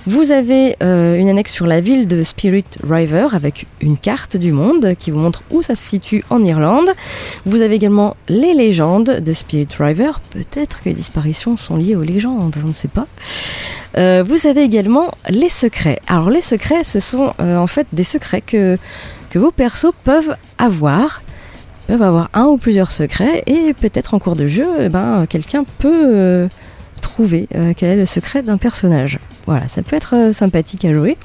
[0.05, 4.51] Vous avez euh, une annexe sur la ville de Spirit River avec une carte du
[4.51, 6.89] monde qui vous montre où ça se situe en Irlande.
[7.45, 10.11] Vous avez également les légendes de Spirit River.
[10.31, 13.07] Peut-être que les disparitions sont liées aux légendes, on ne sait pas.
[13.97, 15.99] Euh, vous avez également les secrets.
[16.07, 18.77] Alors les secrets, ce sont euh, en fait des secrets que,
[19.35, 21.23] vos persos peuvent avoir.
[21.87, 25.65] Peuvent avoir un ou plusieurs secrets et peut-être en cours de jeu, eh ben, quelqu'un
[25.79, 26.47] peut euh,
[27.01, 29.19] trouver quel est le secret d'un personnage.
[29.47, 31.17] Voilà, ça peut être sympathique à jouer.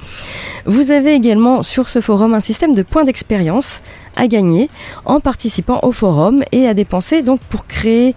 [0.65, 3.81] Vous avez également sur ce forum un système de points d'expérience
[4.17, 4.69] à gagner
[5.05, 8.15] en participant au forum et à dépenser donc pour créer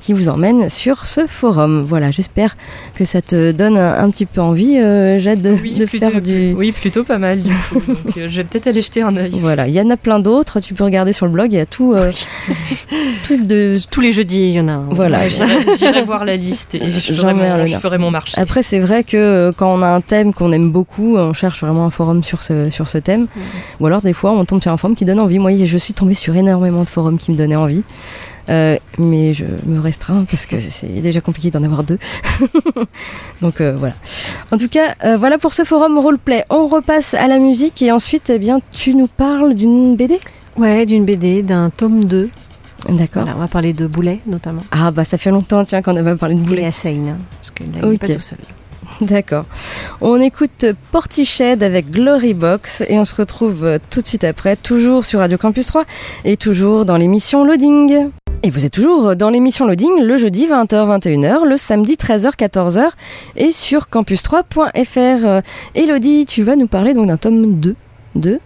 [0.00, 1.82] qui vous emmène sur ce forum.
[1.82, 2.56] Voilà, j'espère
[2.94, 6.54] que ça te donne un, petit peu envie, euh, Jade, de, faire du.
[6.56, 7.80] Oui, plutôt pas mal du coup.
[7.86, 9.36] Donc, euh, je vais peut-être aller jeter un œil.
[9.40, 10.60] Voilà, il y en a plein d'autres.
[10.60, 11.52] Tu peux regarder sur le blog.
[11.52, 12.10] Il y a tout, euh,
[13.30, 13.76] de...
[13.90, 14.48] tous les jeudis.
[14.48, 14.82] Il y en a.
[14.90, 15.28] Voilà,
[15.76, 18.40] j'irai voir la liste et je ferai, mon, je ferai mon marché.
[18.40, 21.84] Après, c'est vrai que quand on a un thème qu'on aime beaucoup, on cherche vraiment
[21.84, 23.26] un forum sur ce sur ce thème.
[23.80, 25.38] Ou alors des fois, on tombe sur un forum qui donne envie.
[25.38, 27.82] Moi, je suis tombée sur énormément de forums qui me donnaient envie.
[28.48, 31.98] Euh, mais je me restreins parce que c'est déjà compliqué d'en avoir deux.
[33.40, 33.94] Donc euh, voilà.
[34.52, 36.44] En tout cas, euh, voilà pour ce forum roleplay.
[36.50, 40.18] On repasse à la musique et ensuite, eh bien, tu nous parles d'une BD
[40.56, 42.30] Ouais, d'une BD, d'un tome 2.
[42.90, 43.26] D'accord.
[43.34, 44.62] on va parler de Boulet notamment.
[44.70, 46.62] Ah bah ça fait longtemps tiens qu'on avait parlé de Boulet.
[46.62, 48.38] Et Assane, parce que là il n'est pas tout seul.
[49.00, 49.44] D'accord.
[50.00, 55.04] On écoute Portiched avec Glory Box et on se retrouve tout de suite après, toujours
[55.04, 55.84] sur Radio Campus 3
[56.24, 58.10] et toujours dans l'émission Loading.
[58.42, 62.90] Et vous êtes toujours dans l'émission Loading le jeudi 20h-21h, le samedi 13h-14h
[63.36, 65.42] et sur campus3.fr.
[65.74, 67.74] Elodie, tu vas nous parler donc d'un tome 2
[68.14, 68.40] de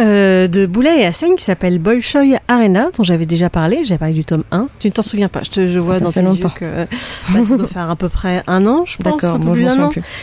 [0.00, 3.84] euh, de Boulet et Hassen qui s'appelle Bolshoi Arena, dont j'avais déjà parlé.
[3.84, 4.68] J'avais parlé du tome 1.
[4.80, 6.48] Tu ne t'en souviens pas Je, te, je vois dans tes longtemps.
[6.48, 6.86] yeux que
[7.32, 9.20] bah, ça doit faire à peu près un an, je pense.
[9.20, 9.54] D'accord, bon,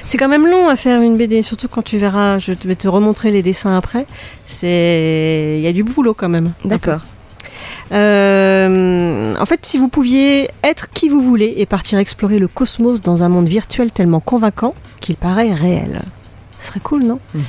[0.04, 2.40] C'est quand même long à faire une BD, surtout quand tu verras.
[2.40, 4.06] Je vais te remontrer les dessins après.
[4.46, 6.52] C'est, il y a du boulot quand même.
[6.66, 7.02] D'accord.
[7.92, 13.02] Euh, en fait, si vous pouviez être qui vous voulez et partir explorer le cosmos
[13.02, 16.02] dans un monde virtuel tellement convaincant qu'il paraît réel.
[16.60, 17.44] Ce serait cool, non mhm.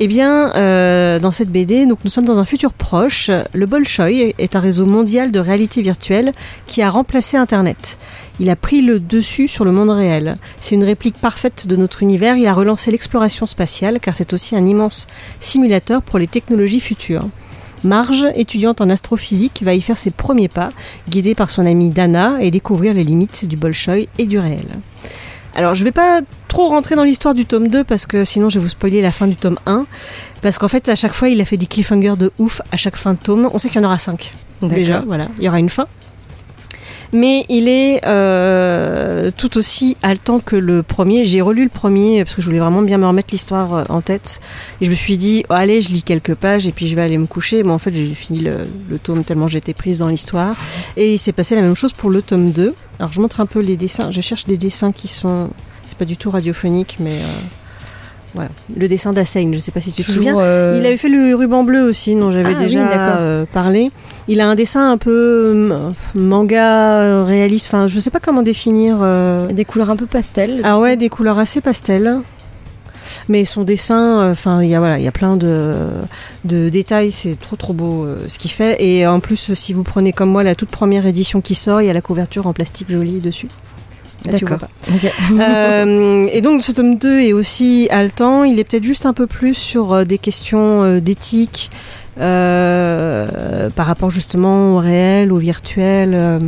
[0.00, 3.30] Eh bien, euh, dans cette BD, donc nous sommes dans un futur proche.
[3.52, 6.32] Le Bolshoi est un réseau mondial de réalité virtuelle
[6.66, 7.98] qui a remplacé Internet.
[8.40, 10.38] Il a pris le dessus sur le monde réel.
[10.60, 12.36] C'est une réplique parfaite de notre univers.
[12.36, 15.08] Il a relancé l'exploration spatiale car c'est aussi un immense
[15.40, 17.28] simulateur pour les technologies futures.
[17.84, 20.70] Marge, étudiante en astrophysique, va y faire ses premiers pas,
[21.08, 24.66] guidée par son amie Dana, et découvrir les limites du Bolshoi et du réel.
[25.54, 28.48] Alors je ne vais pas trop rentrer dans l'histoire du tome 2 parce que sinon
[28.48, 29.86] je vais vous spoiler la fin du tome 1.
[30.40, 32.96] Parce qu'en fait à chaque fois il a fait des cliffhangers de ouf à chaque
[32.96, 33.50] fin de tome.
[33.52, 35.86] On sait qu'il y en aura 5 déjà, voilà, il y aura une fin
[37.12, 41.24] mais il est euh, tout aussi haletant que le premier.
[41.24, 44.00] J'ai relu le premier parce que je voulais vraiment bien me remettre l'histoire euh, en
[44.00, 44.40] tête.
[44.80, 47.02] Et je me suis dit, oh, allez, je lis quelques pages et puis je vais
[47.02, 47.62] aller me coucher.
[47.62, 48.66] Mais en fait, j'ai fini le,
[49.02, 50.54] tome tellement j'étais prise dans l'histoire.
[50.96, 52.74] Et il s'est passé la même chose pour le tome 2.
[52.98, 54.10] Alors, je montre un peu les dessins.
[54.10, 55.48] Je cherche des dessins qui sont.
[55.86, 57.18] C'est pas du tout radiophonique, mais.
[57.18, 57.40] Euh,
[58.76, 60.38] le dessin d'Assain, je ne sais pas si tu te souviens.
[60.38, 63.90] Euh, il avait fait le ruban bleu aussi, dont j'avais ah déjà euh, parlé.
[64.28, 68.42] Il a un dessin un peu euh, manga réaliste, enfin je ne sais pas comment
[68.42, 68.98] définir.
[69.50, 70.60] Des couleurs un peu pastel.
[70.64, 72.20] Ah ouais, des couleurs assez pastel.
[73.30, 75.74] Mais son dessin, enfin il y a voilà, il y a plein de,
[76.44, 78.82] de détails, c'est trop trop beau ce qu'il fait.
[78.84, 81.86] Et en plus, si vous prenez comme moi la toute première édition qui sort, il
[81.86, 83.48] y a la couverture en plastique jolie dessus.
[84.24, 84.58] D'accord.
[85.38, 88.44] Euh, et donc ce tome 2 est aussi haletant.
[88.44, 91.70] Il est peut-être juste un peu plus sur euh, des questions euh, d'éthique
[92.16, 96.40] par rapport justement au réel, au virtuel.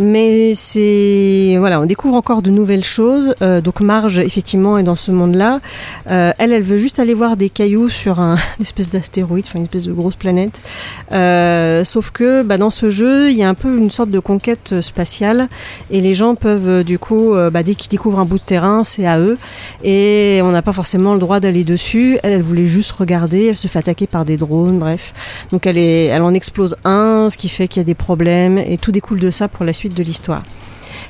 [0.00, 3.34] Mais c'est voilà, on découvre encore de nouvelles choses.
[3.42, 5.60] Euh, donc Marge, effectivement, est dans ce monde-là.
[6.08, 9.58] Euh, elle, elle veut juste aller voir des cailloux sur un, une espèce d'astéroïde, enfin
[9.58, 10.62] une espèce de grosse planète.
[11.10, 14.20] Euh, sauf que bah, dans ce jeu, il y a un peu une sorte de
[14.20, 15.48] conquête spatiale
[15.90, 19.06] et les gens peuvent du coup, bah, dès qu'ils découvrent un bout de terrain, c'est
[19.06, 19.36] à eux
[19.82, 22.18] et on n'a pas forcément le droit d'aller dessus.
[22.22, 23.46] Elle, elle voulait juste regarder.
[23.46, 25.12] Elle se fait attaquer par des drones, bref.
[25.50, 28.58] Donc elle est, elle en explose un, ce qui fait qu'il y a des problèmes
[28.58, 30.42] et tout découle de ça pour la suite de l'histoire.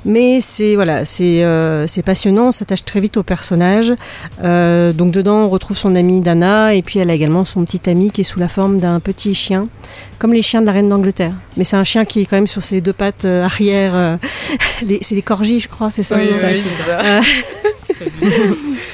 [0.04, 3.92] Mais c'est voilà, c'est euh, passionnant, on s'attache très vite au personnage.
[4.42, 7.90] Euh, donc dedans, on retrouve son amie Dana et puis elle a également son petit
[7.90, 9.68] ami qui est sous la forme d'un petit chien,
[10.18, 11.32] comme les chiens de la reine d'Angleterre.
[11.56, 13.92] Mais c'est un chien qui est quand même sur ses deux pattes euh, arrière.
[13.94, 14.16] euh,
[15.02, 16.16] c'est les corgis, je crois, c'est ça.
[16.16, 17.20] Oui, oui, ça.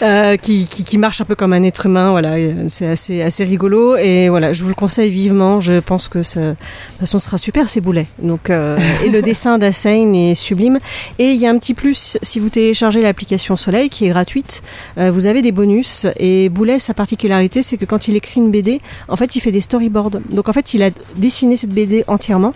[0.03, 2.11] Euh, qui, qui, qui marche un peu comme un être humain.
[2.11, 2.33] Voilà,
[2.69, 3.97] c'est assez, assez rigolo.
[3.97, 5.61] Et voilà, je vous le conseille vivement.
[5.61, 8.07] Je pense que ça, de toute façon, ce sera super ces boulets.
[8.21, 10.79] Donc, euh, et le dessin d'Assain est sublime.
[11.19, 14.63] Et il y a un petit plus si vous téléchargez l'application Soleil qui est gratuite.
[14.99, 16.07] euh, vous avez des bonus.
[16.19, 19.53] Et Boulet, sa particularité, c'est que quand il écrit une BD, en fait, il fait
[19.53, 20.11] des storyboards.
[20.31, 22.55] Donc, en fait, il a dessiné cette BD entièrement.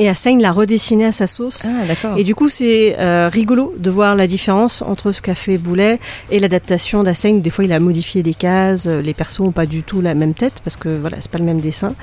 [0.00, 1.66] Et Assain l'a redessiné à sa sauce.
[2.04, 2.14] Ah.
[2.16, 5.98] Et du coup, c'est euh, rigolo de voir la différence entre ce qu'a fait Boulet
[6.30, 7.34] et l'adaptation d'Assain.
[7.34, 10.14] Des fois, il a modifié des cases, euh, les persos n'ont pas du tout la
[10.14, 11.94] même tête parce que voilà, c'est pas le même dessin.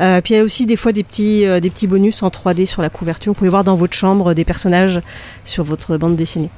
[0.00, 2.28] Euh, puis il y a aussi des fois des petits, euh, des petits bonus en
[2.28, 3.32] 3D sur la couverture.
[3.32, 5.00] Vous pouvez voir dans votre chambre des personnages
[5.44, 6.50] sur votre bande dessinée.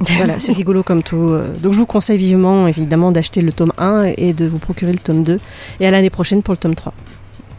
[0.16, 1.36] voilà, c'est rigolo comme tout.
[1.62, 4.98] Donc je vous conseille vivement, évidemment, d'acheter le tome 1 et de vous procurer le
[4.98, 5.38] tome 2.
[5.78, 6.94] Et à l'année prochaine pour le tome 3.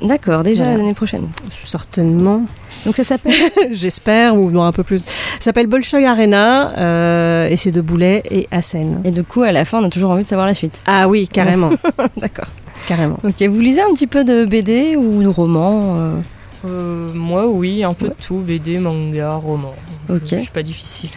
[0.02, 0.80] D'accord, déjà Voilà.
[0.80, 1.28] l'année prochaine.
[1.50, 2.44] Certainement.
[2.86, 3.34] Donc ça s'appelle
[3.72, 5.00] J'espère, ou non, un peu plus.
[5.00, 9.02] Ça s'appelle Bolshoi Arena, euh, et c'est de Boulet et Assen.
[9.04, 10.82] Et du coup, à la fin, on a toujours envie de savoir la suite.
[10.86, 11.70] Ah oui, carrément.
[12.18, 12.48] D'accord.
[12.88, 13.18] carrément.
[13.24, 16.20] Ok, vous lisez un petit peu de BD ou de romans euh,
[16.66, 19.74] Euh, moi, oui, un peu de tout, BD, manga, roman.
[20.10, 20.22] Ok.
[20.26, 21.10] Je suis pas difficile.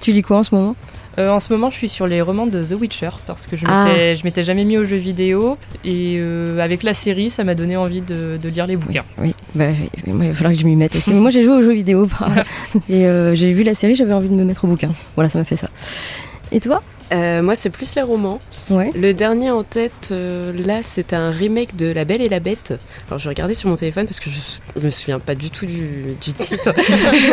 [0.00, 0.76] Tu lis quoi en ce moment?
[1.18, 3.64] Euh, en ce moment, je suis sur les romans de The Witcher parce que je
[3.66, 3.84] Ah.
[3.86, 7.54] m'étais, je m'étais jamais mis aux jeux vidéo et euh, avec la série, ça m'a
[7.54, 9.04] donné envie de, de lire les bouquins.
[9.18, 9.64] Oui, bah,
[10.06, 11.12] oui, moi, il va falloir que je m'y mette aussi.
[11.12, 12.06] Mais moi, j'ai joué aux jeux vidéo
[12.90, 14.90] et euh, j'ai vu la série, j'avais envie de me mettre au bouquin.
[15.14, 15.70] Voilà, ça m'a fait ça.
[16.52, 16.82] Et toi?
[17.12, 18.40] Euh, moi, c'est plus les romans.
[18.70, 18.90] Ouais.
[18.94, 22.74] Le dernier en tête, euh, là, c'était un remake de La Belle et la Bête.
[23.08, 26.16] Alors, je regardais sur mon téléphone parce que je me souviens pas du tout du,
[26.20, 26.72] du titre.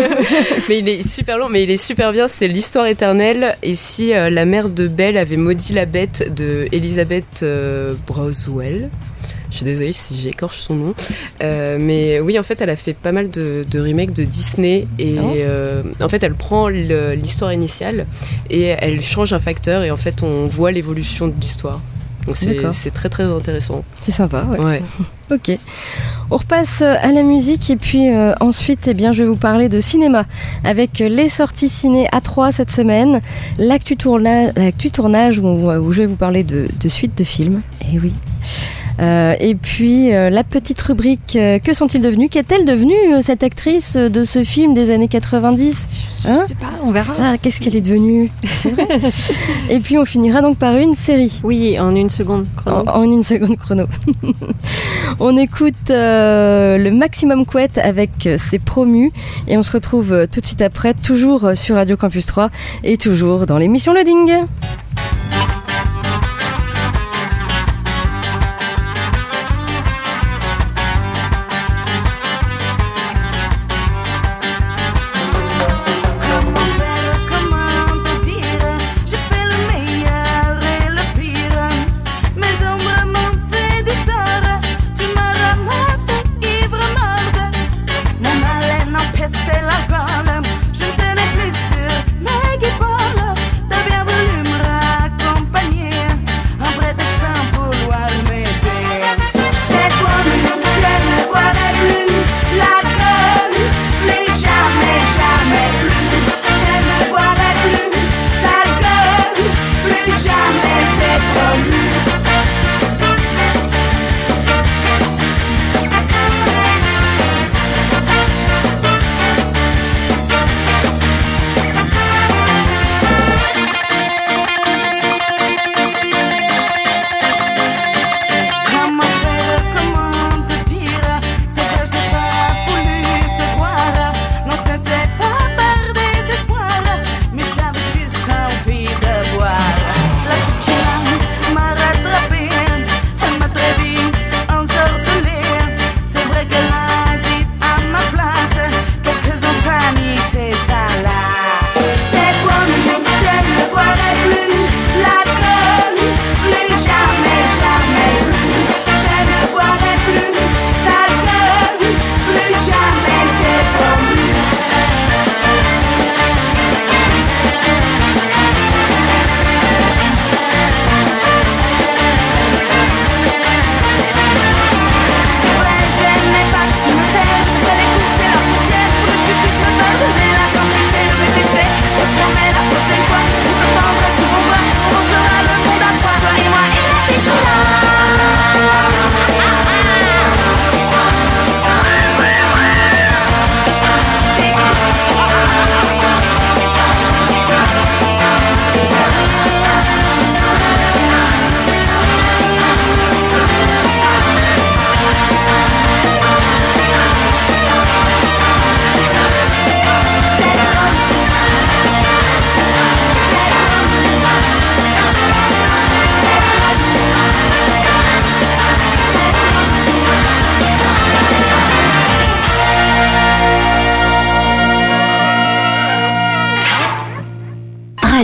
[0.69, 2.27] mais il est super long, mais il est super bien.
[2.27, 3.55] C'est l'histoire éternelle.
[3.63, 8.89] Et si euh, la mère de Belle avait maudit la bête de Elizabeth euh, Broswell.
[9.49, 10.93] Je suis désolée si j'écorche son nom.
[11.43, 14.88] Euh, mais oui, en fait, elle a fait pas mal de, de remakes de Disney.
[14.97, 18.07] Et Ah euh, en fait, elle prend l'histoire initiale
[18.49, 19.83] et elle change un facteur.
[19.83, 21.79] Et en fait, on voit l'évolution de l'histoire.
[22.25, 23.83] Donc c'est très très intéressant.
[24.01, 24.59] C'est sympa, ouais.
[24.59, 24.81] Ouais.
[25.31, 25.57] Ok.
[26.29, 29.36] On repasse euh, à la musique et puis euh, ensuite, eh bien, je vais vous
[29.36, 30.25] parler de cinéma
[30.63, 33.19] avec les sorties ciné A3 cette semaine,
[33.57, 37.62] l'actu tournage, où, je vais vous parler de, de suites de films.
[37.91, 38.13] Et oui.
[38.99, 42.29] Euh, et puis euh, la petite rubrique euh, Que sont-ils devenus?
[42.32, 46.91] Qu'est-elle devenue cette actrice de ce film des années 90 Hein je sais pas, on
[46.91, 47.13] verra.
[47.13, 48.32] Ça, Qu'est-ce qu'elle est devenue?
[48.45, 48.88] C'est vrai.
[49.69, 51.41] et puis on finira donc par une série.
[51.43, 52.45] Oui, en une seconde.
[52.65, 52.89] En, chrono.
[52.89, 53.86] en une seconde chrono.
[55.19, 59.12] on écoute le Maximum Couette avec ses promus
[59.47, 62.49] et on se retrouve tout de suite après, toujours sur Radio Campus 3
[62.86, 64.45] et toujours dans l'émission Loading.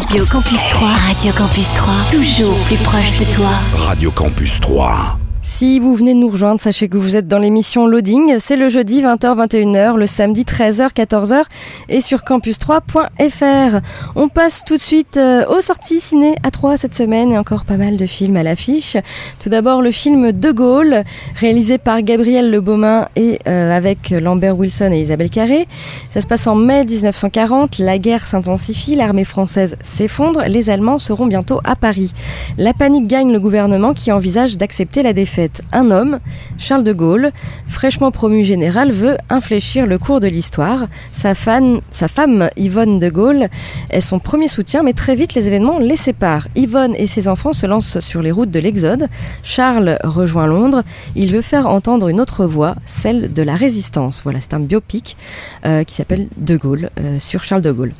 [0.09, 0.87] Radio Campus 3.
[0.87, 1.93] Radio Campus 3.
[2.09, 3.51] Toujours plus proche de toi.
[3.75, 5.28] Radio Campus 3.
[5.41, 8.35] Si vous venez de nous rejoindre, sachez que vous êtes dans l'émission Loading.
[8.39, 11.43] C'est le jeudi 20h-21h, le samedi 13h-14h
[11.87, 13.79] et sur campus3.fr.
[14.17, 17.63] On passe tout de suite euh, aux sorties ciné à 3 cette semaine et encore
[17.63, 18.97] pas mal de films à l'affiche.
[19.41, 21.03] Tout d'abord le film De Gaulle,
[21.37, 25.69] réalisé par Gabriel Le Beaumain et euh, avec Lambert Wilson et Isabelle Carré.
[26.09, 31.27] Ça se passe en mai 1940, la guerre s'intensifie, l'armée française s'effondre, les Allemands seront
[31.27, 32.11] bientôt à Paris.
[32.57, 35.28] La panique gagne le gouvernement qui envisage d'accepter la défaite.
[35.71, 36.19] Un homme,
[36.57, 37.31] Charles de Gaulle,
[37.67, 40.87] fraîchement promu général, veut infléchir le cours de l'histoire.
[41.11, 43.49] Sa femme, Yvonne de Gaulle,
[43.89, 46.47] est son premier soutien, mais très vite les événements les séparent.
[46.55, 49.07] Yvonne et ses enfants se lancent sur les routes de l'Exode.
[49.43, 50.83] Charles rejoint Londres.
[51.15, 54.21] Il veut faire entendre une autre voix, celle de la résistance.
[54.23, 55.17] Voilà, c'est un biopic
[55.65, 57.93] euh, qui s'appelle De Gaulle, euh, sur Charles de Gaulle.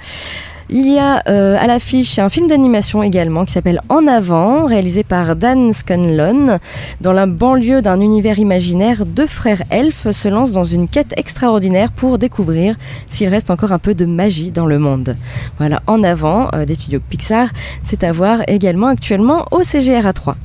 [0.72, 5.04] Il y a euh, à l'affiche un film d'animation également qui s'appelle En avant, réalisé
[5.04, 6.60] par Dan Scanlon.
[7.02, 11.92] Dans la banlieue d'un univers imaginaire, deux frères elfes se lancent dans une quête extraordinaire
[11.92, 12.76] pour découvrir
[13.08, 15.18] s'il reste encore un peu de magie dans le monde.
[15.58, 17.48] Voilà, En avant euh, des studios Pixar,
[17.84, 20.38] c'est à voir également actuellement au CGR à 3.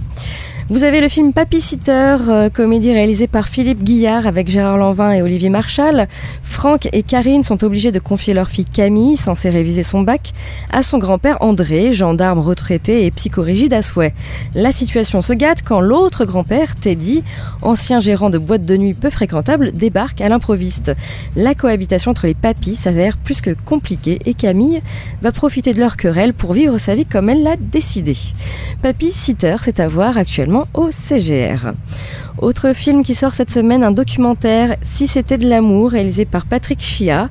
[0.70, 5.12] Vous avez le film Papy Sitter, euh, comédie réalisée par Philippe Guillard avec Gérard Lanvin
[5.12, 6.08] et Olivier Marchal.
[6.42, 10.32] Franck et Karine sont obligés de confier leur fille Camille, censée réviser son bac,
[10.72, 14.14] à son grand-père André, gendarme retraité et psychorigide à souhait.
[14.54, 17.24] La situation se gâte quand l'autre grand-père, Teddy,
[17.60, 20.92] ancien gérant de boîte de nuit peu fréquentable, débarque à l'improviste.
[21.36, 24.80] La cohabitation entre les papis s'avère plus que compliquée et Camille
[25.20, 28.16] va profiter de leur querelle pour vivre sa vie comme elle l'a décidé.
[28.80, 31.72] Papy Sitter, c'est à voir actuellement au CGR.
[32.38, 36.80] Autre film qui sort cette semaine, un documentaire Si c'était de l'amour, réalisé par Patrick
[36.80, 37.28] Chia.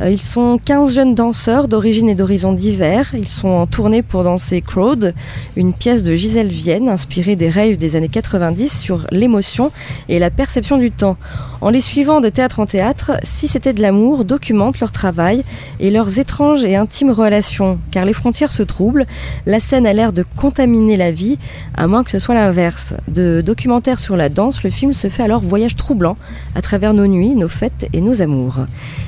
[0.00, 3.12] Euh, ils sont 15 jeunes danseurs d'origine et d'horizons divers.
[3.14, 5.12] Ils sont en tournée pour danser Crowd,
[5.56, 9.72] une pièce de Gisèle Vienne inspirée des rêves des années 90 sur l'émotion
[10.08, 11.16] et la perception du temps.
[11.60, 15.42] En les suivant de théâtre en théâtre, Si c'était de l'amour documente leur travail
[15.80, 19.06] et leurs étranges et intimes relations, car les frontières se troublent.
[19.46, 21.38] La scène a l'air de contaminer la vie,
[21.76, 22.63] à moins que ce soit l'inverse.
[23.08, 26.16] De documentaire sur la danse, le film se fait alors voyage troublant
[26.54, 28.60] à travers nos nuits, nos fêtes et nos amours.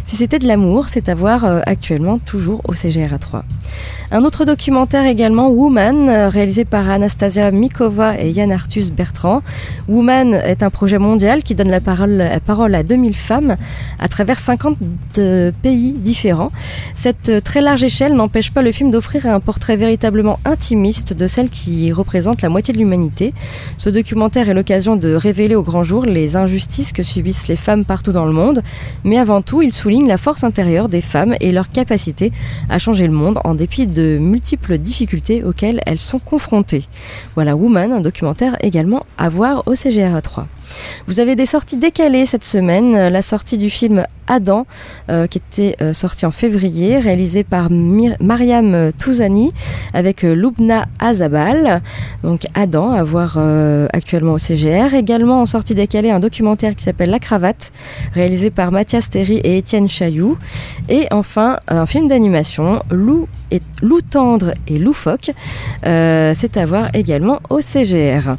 [0.05, 3.45] Si c'était de l'amour, c'est à voir euh, actuellement toujours au CGR à 3.
[4.11, 9.43] Un autre documentaire également, Woman, euh, réalisé par Anastasia Mikova et Yann Arthus Bertrand.
[9.89, 13.57] Woman est un projet mondial qui donne la parole, la parole à 2000 femmes
[13.99, 14.77] à travers 50
[15.19, 16.53] euh, pays différents.
[16.95, 21.51] Cette très large échelle n'empêche pas le film d'offrir un portrait véritablement intimiste de celle
[21.51, 23.33] qui représente la moitié de l'humanité.
[23.79, 27.85] Ce documentaire est l'occasion de révéler au grand jour les injustices que subissent les femmes
[27.85, 28.63] partout dans le monde,
[29.05, 32.33] mais avant tout, il souligne la force intérieure des femmes et leur capacité
[32.69, 36.85] à changer le monde en dépit de multiples difficultés auxquelles elles sont confrontées.
[37.35, 40.47] Voilà Woman, un documentaire également à voir au CGRA 3.
[41.07, 42.95] Vous avez des sorties décalées cette semaine.
[42.95, 44.67] Euh, La sortie du film Adam,
[45.09, 49.53] euh, qui était euh, sorti en février, réalisé par Mariam Touzani
[49.95, 51.83] avec Loubna Azabal.
[52.23, 53.39] Donc Adam, à voir
[53.93, 54.95] actuellement au CGR.
[54.95, 57.73] Également en sortie décalée, un documentaire qui s'appelle La Cravate,
[58.13, 60.37] réalisé par Mathias Terry et Étienne Chailloux.
[60.89, 65.31] Et enfin, un film d'animation, Lou, et, Lou Tendre et Loufoque.
[65.87, 68.37] Euh, C'est à voir également au CGR.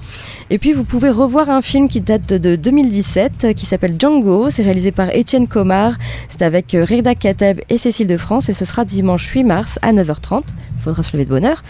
[0.49, 4.49] Et puis vous pouvez revoir un film qui date de 2017 euh, qui s'appelle Django.
[4.49, 5.93] C'est réalisé par Étienne Comard.
[6.27, 9.79] C'est avec euh, Reda Kateb et Cécile de France et ce sera dimanche 8 mars
[9.81, 10.43] à 9h30.
[10.77, 11.63] Il faudra se lever de bonne heure.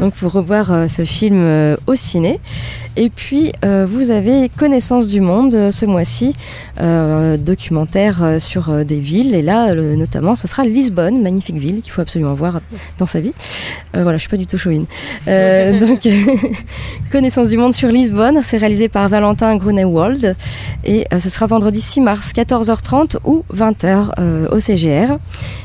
[0.00, 1.44] Donc pour revoir ce film
[1.86, 2.38] au ciné.
[2.96, 6.34] Et puis vous avez Connaissance du monde ce mois-ci,
[6.80, 9.34] euh, documentaire sur des villes.
[9.34, 12.60] Et là, notamment, ce sera Lisbonne, magnifique ville qu'il faut absolument voir
[12.98, 13.32] dans sa vie.
[13.96, 14.86] Euh, voilà, je suis pas du tout chauvine.
[15.28, 16.08] Euh, donc,
[17.12, 20.34] Connaissance du monde sur Lisbonne, c'est réalisé par Valentin Grunewald
[20.84, 25.18] et euh, ce sera vendredi 6 mars, 14h30 ou 20h euh, au CGR.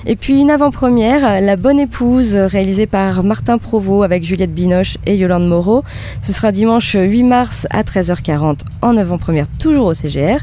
[0.05, 5.15] Et puis une avant-première, La Bonne Épouse, réalisée par Martin Provost avec Juliette Binoche et
[5.15, 5.83] Yolande Moreau.
[6.21, 10.39] Ce sera dimanche 8 mars à 13h40 en avant-première, toujours au CGR.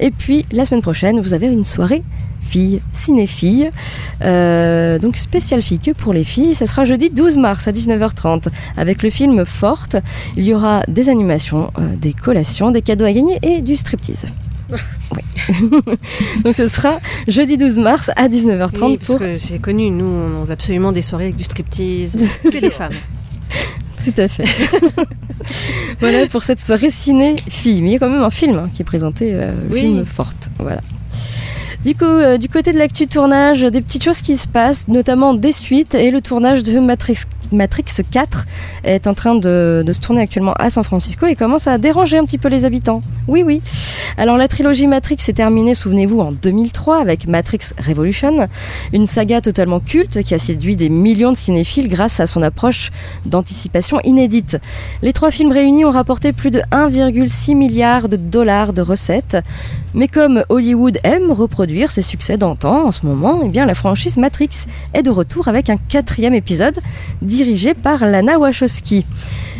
[0.00, 2.02] Et puis la semaine prochaine, vous avez une soirée
[2.40, 3.70] filles, ciné-filles.
[4.24, 6.54] Euh, donc spécial filles que pour les filles.
[6.54, 9.96] Ce sera jeudi 12 mars à 19h30 avec le film Forte.
[10.36, 14.26] Il y aura des animations, euh, des collations, des cadeaux à gagner et du striptease.
[15.16, 15.22] Oui.
[16.44, 19.18] donc ce sera jeudi 12 mars à 19h30 Oui, parce pour...
[19.20, 22.92] que c'est connu, nous on veut absolument des soirées avec du striptease, que des femmes.
[24.04, 24.44] Tout à fait.
[26.00, 27.80] voilà pour cette soirée ciné-fille.
[27.80, 29.80] Mais il y a quand même un film hein, qui est présenté, euh, le Oui.
[29.80, 30.50] film Forte.
[30.58, 30.82] Voilà.
[31.84, 35.32] Du coup, euh, du côté de l'actu tournage, des petites choses qui se passent, notamment
[35.32, 37.18] des suites et le tournage de Matrix,
[37.52, 38.46] Matrix 4
[38.82, 42.18] est en train de, de se tourner actuellement à San Francisco et commence à déranger
[42.18, 43.00] un petit peu les habitants.
[43.28, 43.62] Oui, oui.
[44.16, 48.48] Alors la trilogie Matrix s'est terminée, souvenez-vous, en 2003 avec Matrix Revolution,
[48.92, 52.90] une saga totalement culte qui a séduit des millions de cinéphiles grâce à son approche
[53.24, 54.58] d'anticipation inédite.
[55.02, 59.36] Les trois films réunis ont rapporté plus de 1,6 milliard de dollars de recettes.
[59.94, 64.16] Mais comme Hollywood aime reproduire ses succès d'antan en ce moment, eh bien la franchise
[64.16, 66.78] Matrix est de retour avec un quatrième épisode
[67.22, 69.04] dirigé par Lana Wachowski.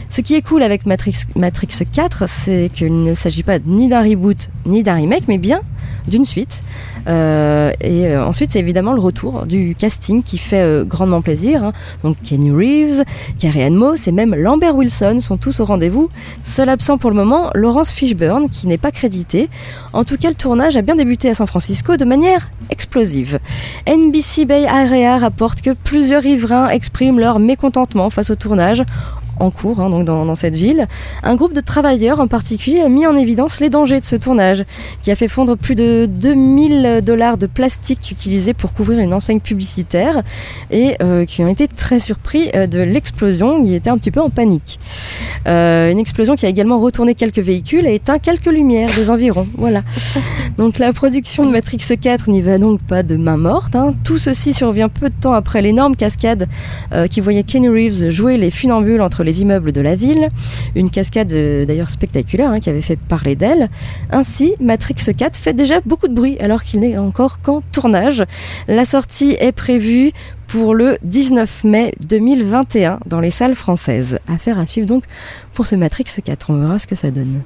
[0.08, 4.02] Ce qui est cool avec Matrix, Matrix 4, c'est qu'il ne s'agit pas ni d'un
[4.02, 5.60] reboot ni d'un remake, mais bien
[6.08, 6.62] d'une suite.
[7.08, 11.64] Euh, et euh, ensuite, c'est évidemment le retour du casting qui fait euh, grandement plaisir.
[11.64, 11.72] hein.
[12.02, 13.04] Donc Kenny Reeves,
[13.38, 16.08] Carrie Ann Moss et même Lambert Wilson sont tous au rendez-vous.
[16.42, 19.48] Seul absent pour le moment, Laurence Fishburne, qui n'est pas crédité.
[19.92, 23.38] En tout cas, le tournage a bien débuté à San Francisco de manière explosive.
[23.86, 28.82] NBC Bay Area rapporte que plusieurs riverains expriment leur mécontentement face au tournage
[29.40, 30.86] en cours hein, donc dans, cette ville.
[31.22, 34.64] Un groupe de travailleurs en particulier a mis en évidence les dangers de ce tournage,
[35.02, 39.40] qui a fait fondre plus de 2000 dollars de plastique utilisé pour couvrir une enseigne
[39.40, 40.22] publicitaire
[40.70, 44.20] et euh, qui ont été très surpris euh, de l'explosion, qui étaient un petit peu
[44.20, 44.78] en panique.
[45.46, 49.46] Euh, une explosion qui a également retourné quelques véhicules et éteint quelques lumières des environs.
[49.56, 49.82] Voilà.
[50.58, 53.76] Donc la production de Matrix 4 n'y va donc pas de main morte.
[53.76, 53.94] hein.
[54.04, 56.48] Tout ceci survient peu de temps après l'énorme cascade
[57.10, 60.28] qui voyait Kenny Reeves jouer les funambules entre les immeubles de la ville.
[60.74, 63.68] Une cascade euh, d'ailleurs spectaculaire hein, qui avait fait parler d'elle.
[64.10, 68.24] Ainsi, Matrix 4 fait déjà beaucoup de bruit alors qu'il n'est encore qu'en tournage.
[68.68, 70.12] La sortie est prévue
[70.46, 74.18] pour le 19 mai 2021 dans les salles françaises.
[74.28, 75.04] Affaire à suivre donc
[75.52, 76.50] pour ce Matrix 4.
[76.50, 77.42] On verra ce que ça donne.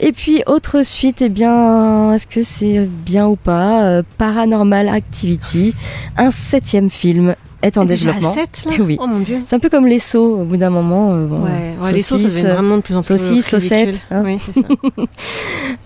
[0.00, 3.84] Et puis, autre suite, eh bien, est-ce que c'est bien ou pas?
[3.84, 5.74] Euh, Paranormal Activity,
[6.16, 8.42] un septième film est en Et déjà à développement.
[8.66, 8.96] là oui.
[9.00, 9.38] Oh mon dieu.
[9.44, 11.12] C'est un peu comme les sauts, au bout d'un moment.
[11.14, 11.50] euh, bon, Ouais,
[11.82, 13.94] ouais, les sauts, ça saucisses, devient vraiment de plus en plus Saucisses, ridicule.
[13.94, 14.06] saucettes.
[14.10, 14.22] hein.
[14.24, 14.38] Oui.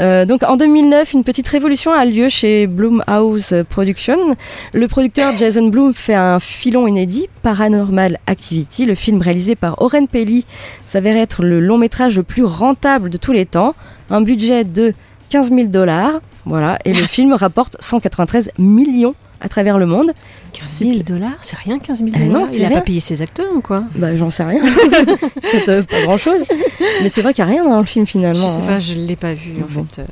[0.01, 4.37] Euh, donc en 2009, une petite révolution a lieu chez Blumhouse Productions.
[4.73, 8.87] Le producteur Jason Blum fait un filon inédit, Paranormal Activity.
[8.87, 10.45] Le film réalisé par Oren Peli
[10.87, 13.75] s'avère être le long métrage le plus rentable de tous les temps.
[14.11, 14.93] Un budget de
[15.31, 16.21] 15 000 dollars.
[16.47, 20.13] Voilà, et le film rapporte 193 millions à travers le monde.
[20.53, 22.79] 15 000 dollars, c'est rien 15 000 Eh dollars non, Il c'est a rien.
[22.79, 23.85] pas payé ses acteurs ou quoi?
[23.97, 24.61] Bah, j'en sais rien.
[25.13, 26.43] Peut-être euh, pas grand-chose.
[27.03, 28.35] Mais c'est vrai qu'il n'y a rien dans le film finalement.
[28.35, 28.67] Je sais hein.
[28.67, 29.87] pas, je l'ai pas vu en Bon.
[29.93, 30.03] fait.
[30.03, 30.07] euh.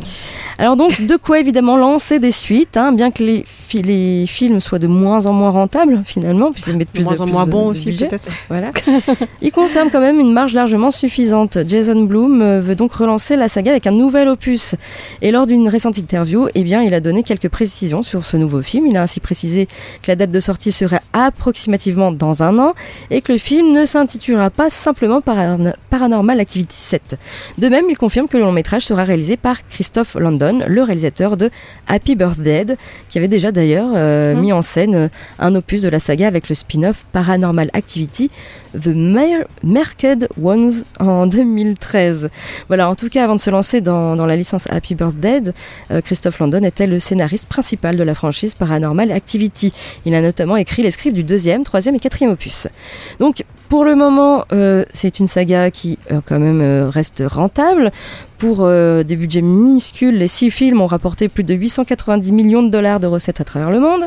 [0.58, 4.60] Alors donc, de quoi évidemment lancer des suites, hein, bien que les, fi- les films
[4.60, 7.32] soient de moins en moins rentables finalement, puisqu'ils mettent De plus moins de, en plus
[7.32, 8.30] moins de- bon de aussi peut-être.
[8.48, 8.70] Voilà.
[9.42, 11.58] Ils conservent quand même une marge largement suffisante.
[11.66, 14.76] Jason Blum euh, veut donc relancer la saga avec un nouvel opus.
[15.22, 18.62] Et lors d'une récente interview, eh bien, il a donné quelques précisions sur ce nouveau
[18.62, 18.86] film.
[18.86, 19.66] Il a ainsi précisé
[20.02, 22.74] que la date de sortie serait approximativement dans un an
[23.10, 27.18] et que le film ne s'intitulera pas simplement Paran- Paranormal Activity 7.
[27.58, 31.36] De même, il confirme que le long métrage sera réalisé par Christophe Landon, le réalisateur
[31.36, 31.50] de
[31.86, 32.66] Happy Birthday,
[33.08, 34.40] qui avait déjà d'ailleurs euh, Mhm.
[34.40, 35.08] mis en scène euh,
[35.38, 38.30] un opus de la saga avec le spin-off Paranormal Activity,
[38.80, 42.30] The Mer- Merked Ones en 2013.
[42.68, 45.42] Voilà, en tout cas, avant de se lancer dans, la licence Happy Birthday,
[45.90, 49.72] euh, Christophe Landon était le scénariste principal de la franchise Paranormal Activity.
[50.04, 52.68] Il a notamment écrit les scripts du deuxième, troisième et quatrième opus.
[53.18, 57.90] Donc, pour le moment, euh, c'est une saga qui euh, quand même euh, reste rentable.
[58.38, 63.00] Pour des budgets minuscules, les six films ont rapporté plus de 890 millions de dollars
[63.00, 64.02] de recettes à travers le monde.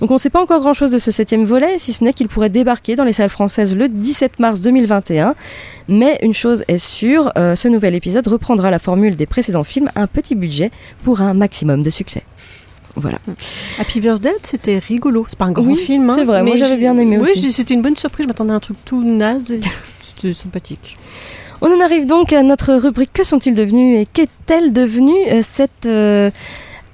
[0.00, 2.26] Donc on ne sait pas encore grand-chose de ce septième volet, si ce n'est qu'il
[2.26, 5.36] pourrait débarquer dans les salles françaises le 17 mars 2021.
[5.86, 10.08] Mais une chose est sûre, ce nouvel épisode reprendra la formule des précédents films, un
[10.08, 10.72] petit budget
[11.04, 12.24] pour un maximum de succès.
[12.96, 13.18] Voilà.
[13.78, 15.24] Happy Birthday, c'était rigolo.
[15.28, 16.10] C'est pas un grand Oui, film.
[16.10, 17.40] hein, c'est vrai, moi, j'avais bien aimé Oui, aussi.
[17.42, 18.24] j'ai- c'était une bonne surprise.
[18.24, 19.54] Je m'attendais à un truc tout naze.
[20.00, 20.96] C'était sympathique.
[21.62, 25.84] On en arrive donc à notre rubrique Que sont-ils devenus et qu'est-elle devenue euh, cette
[25.86, 26.30] euh,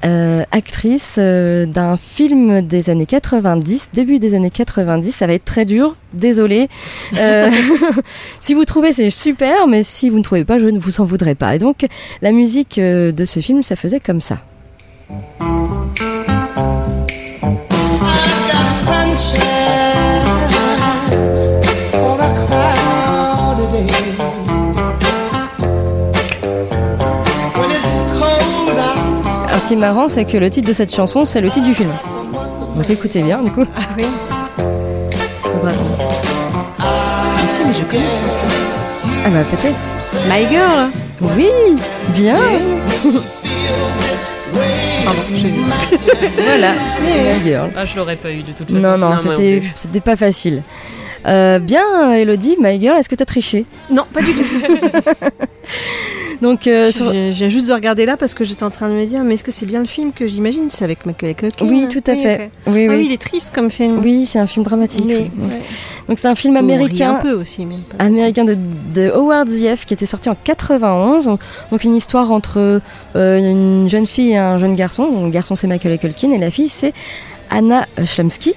[0.04, 5.64] euh, actrice d'un film des années 90, début des années 90 Ça va être très
[5.64, 6.68] dur, désolé.
[8.40, 11.04] Si vous trouvez, c'est super, mais si vous ne trouvez pas, je ne vous en
[11.04, 11.54] voudrais pas.
[11.54, 11.86] Et donc,
[12.22, 14.38] la musique de ce film, ça faisait comme ça.
[15.08, 15.18] Alors,
[29.60, 31.74] ce qui est marrant, c'est que le titre de cette chanson, c'est le titre du
[31.74, 31.90] film.
[32.74, 33.64] Donc, écoutez bien, du coup.
[33.76, 34.06] Ah oui
[35.40, 35.98] Faudra attendre.
[37.40, 38.76] Mais si, mais je connais ça en plus.
[39.24, 39.78] Ah bah peut-être.
[40.28, 40.90] My Girl
[41.20, 41.50] Oui,
[42.14, 42.38] bien.
[45.06, 45.22] pardon.
[45.34, 45.54] j'ai-
[46.44, 47.70] Voilà, My Girl.
[47.76, 48.78] Ah, je l'aurais pas eu de toute façon.
[48.80, 49.16] Non, non, Non,
[49.74, 50.62] c'était pas facile.
[51.26, 53.64] Euh, bien, Elodie, My Girl, est-ce que t'as triché?
[53.90, 54.44] Non, pas du tout.
[56.42, 58.94] Donc, euh, sur- J'ai j'ai juste de regarder là parce que j'étais en train de
[58.94, 60.68] me dire, mais est-ce que c'est bien le film que j'imagine?
[60.70, 62.50] C'est avec Macaulay Culkin Oui, tout à fait.
[62.66, 62.96] Oui, Ah oui.
[62.98, 64.00] oui, il est triste comme film.
[64.02, 65.04] Oui, c'est un film dramatique.
[65.06, 65.48] Mais- oui.
[66.08, 67.16] Donc c'est un film américain.
[67.16, 68.56] un peu aussi, mais pas- américain de,
[68.94, 71.24] de Howard Zieff qui était sorti en 91.
[71.24, 71.40] Donc,
[71.72, 72.80] donc une histoire entre
[73.16, 75.06] euh, une jeune fille et un jeune garçon.
[75.10, 76.92] Donc, le garçon c'est Michael Culkin et la fille c'est
[77.50, 78.54] Anna Schlamsky.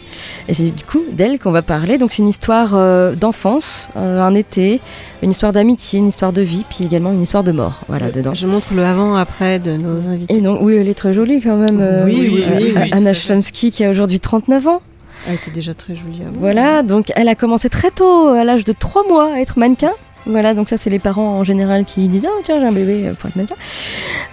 [0.47, 1.97] Et c'est du coup d'elle qu'on va parler.
[1.97, 4.81] Donc c'est une histoire euh, d'enfance, euh, un été,
[5.23, 7.81] une histoire d'amitié, une histoire de vie, puis également une histoire de mort.
[7.87, 8.33] Voilà dedans.
[8.33, 10.35] Je montre le avant-après de nos invités.
[10.35, 11.79] Et donc oui, elle est très jolie quand même.
[11.81, 14.81] euh, Oui, oui, oui, oui, Anna Schlamsky qui a aujourd'hui 39 ans.
[15.27, 16.31] Elle était déjà très jolie avant.
[16.39, 19.91] Voilà, donc elle a commencé très tôt, à l'âge de 3 mois, à être mannequin.
[20.25, 23.07] Voilà, donc ça c'est les parents en général qui disent oh tiens j'ai un bébé
[23.07, 23.55] euh, pour être mannequin.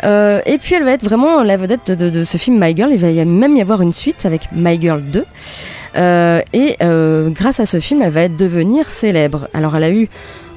[0.05, 2.91] Euh, et puis elle va être vraiment la vedette de, ce film My Girl.
[2.93, 5.25] Il va y même y avoir une suite avec My Girl 2.
[5.97, 6.77] Euh, et
[7.31, 9.49] grâce à ce film, elle va être devenir célèbre.
[9.55, 10.09] Alors elle a eu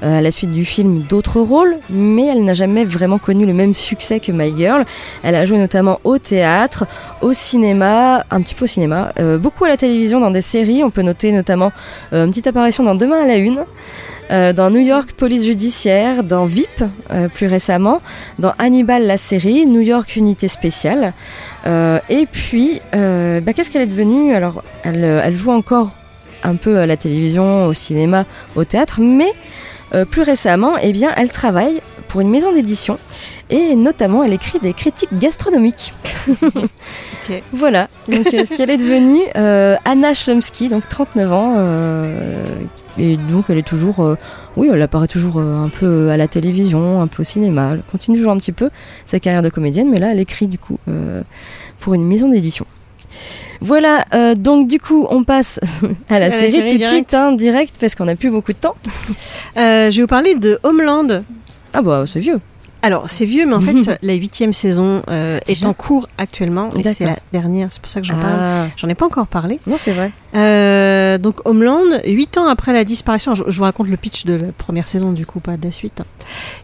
[0.02, 3.74] à la suite du film d'autres rôles, mais elle n'a jamais vraiment connu le même
[3.74, 4.84] succès que My Girl.
[5.22, 6.86] Elle a joué notamment au théâtre,
[7.22, 10.82] au cinéma, un petit peu au cinéma, euh, beaucoup à la télévision, dans des séries.
[10.84, 11.72] On peut noter notamment
[12.12, 13.64] euh, une petite apparition dans Demain à la Une.
[14.30, 18.00] euh, dans New York Police Judiciaire, dans VIP euh, plus récemment,
[18.38, 21.12] dans Hannibal la série, New York Unité Spéciale.
[21.66, 24.34] Euh, et puis, euh, bah, qu'est-ce qu'elle est devenue?
[24.34, 25.90] Alors, euh, elle joue encore
[26.42, 28.24] un peu à la télévision, au cinéma,
[28.56, 29.32] au théâtre, mais
[29.94, 32.98] euh, plus récemment, eh bien, elle travaille pour une maison d'édition
[33.50, 35.94] et notamment elle écrit des critiques gastronomiques.
[37.52, 42.44] Voilà, donc euh, ce qu'elle est devenue, euh, Anna Schlumsky, donc 39 ans, euh,
[42.98, 44.16] et donc elle est toujours, euh,
[44.56, 48.16] oui, elle apparaît toujours un peu à la télévision, un peu au cinéma, elle continue
[48.16, 48.70] toujours un petit peu
[49.06, 50.78] sa carrière de comédienne, mais là elle écrit du coup
[51.78, 52.66] pour une maison d'édition.
[53.60, 55.60] Voilà, euh, donc du coup on passe
[56.08, 56.94] à la À la série, série tout de direct.
[56.94, 58.76] suite, hein, direct, parce qu'on n'a plus beaucoup de temps.
[59.56, 61.08] Euh, je vais vous parler de Homeland.
[61.74, 62.40] Ah bah c'est vieux.
[62.82, 66.70] Alors, c'est vieux, mais en fait, la huitième saison euh, est en cours actuellement.
[66.78, 68.38] Et c'est la dernière, c'est pour ça que j'en parle.
[68.40, 69.60] Ah, J'en ai pas encore parlé.
[69.66, 70.10] non c'est vrai.
[70.34, 74.52] Euh, donc Homeland, huit ans après la disparition, je, vous raconte le pitch de la
[74.52, 76.02] première saison du coup, pas de la suite.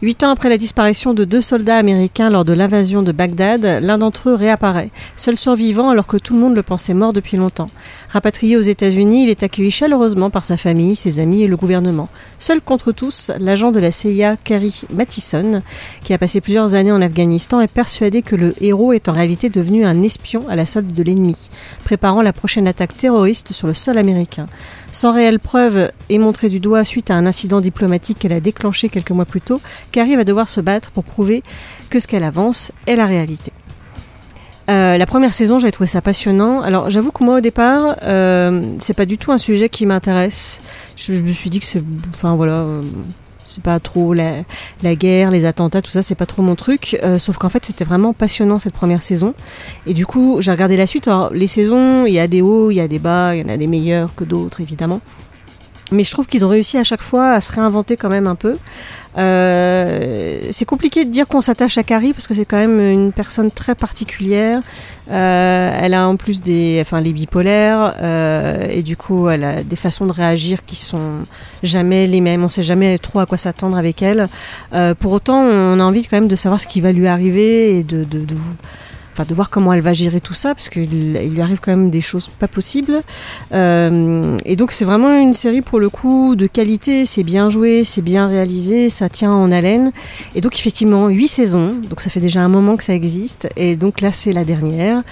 [0.01, 3.97] Huit ans après la disparition de deux soldats américains lors de l'invasion de Bagdad, l'un
[3.97, 7.69] d'entre eux réapparaît, seul survivant alors que tout le monde le pensait mort depuis longtemps.
[8.09, 12.07] Rapatrié aux États-Unis, il est accueilli chaleureusement par sa famille, ses amis et le gouvernement.
[12.39, 15.61] Seul contre tous, l'agent de la CIA, Carrie Mathison,
[16.03, 19.49] qui a passé plusieurs années en Afghanistan, est persuadé que le héros est en réalité
[19.49, 21.49] devenu un espion à la solde de l'ennemi,
[21.83, 24.47] préparant la prochaine attaque terroriste sur le sol américain.
[24.91, 28.87] Sans réelle preuve et montré du doigt suite à un incident diplomatique qu'elle a déclenché
[28.87, 29.59] quelques mois plus tôt,
[29.91, 31.43] Carrie va devoir se battre pour prouver
[31.89, 33.51] que ce qu'elle avance est la réalité.
[34.69, 36.61] Euh, la première saison, j'avais trouvé ça passionnant.
[36.61, 40.61] Alors, j'avoue que moi, au départ, euh, c'est pas du tout un sujet qui m'intéresse.
[40.97, 41.81] Je, je me suis dit que c'est,
[42.13, 42.81] enfin voilà, euh,
[43.47, 44.43] c'est pas trop la,
[44.83, 46.99] la guerre, les attentats, tout ça, c'est pas trop mon truc.
[47.03, 49.33] Euh, sauf qu'en fait, c'était vraiment passionnant cette première saison.
[49.85, 51.07] Et du coup, j'ai regardé la suite.
[51.07, 53.43] Alors, les saisons, il y a des hauts, il y a des bas, il y
[53.43, 55.01] en a des meilleurs que d'autres, évidemment.
[55.91, 58.35] Mais je trouve qu'ils ont réussi à chaque fois à se réinventer quand même un
[58.35, 58.57] peu.
[59.17, 63.11] Euh, c'est compliqué de dire qu'on s'attache à Carrie parce que c'est quand même une
[63.11, 64.61] personne très particulière.
[65.09, 69.63] Euh, elle a en plus des, enfin, les bipolaires euh, et du coup, elle a
[69.63, 71.19] des façons de réagir qui sont
[71.63, 72.43] jamais les mêmes.
[72.43, 74.27] On sait jamais trop à quoi s'attendre avec elle.
[74.73, 77.77] Euh, pour autant, on a envie quand même de savoir ce qui va lui arriver
[77.77, 78.53] et de, de, de vous
[79.25, 81.89] de voir comment elle va gérer tout ça parce qu'il il lui arrive quand même
[81.89, 83.01] des choses pas possibles.
[83.51, 87.05] Euh, et donc c'est vraiment une série pour le coup de qualité.
[87.05, 89.91] C'est bien joué c'est bien réalisé ça tient en haleine.
[90.35, 91.73] Et donc effectivement huit saisons.
[91.89, 93.49] Donc ça fait déjà un moment que ça existe.
[93.55, 95.03] Et donc là c'est la dernière.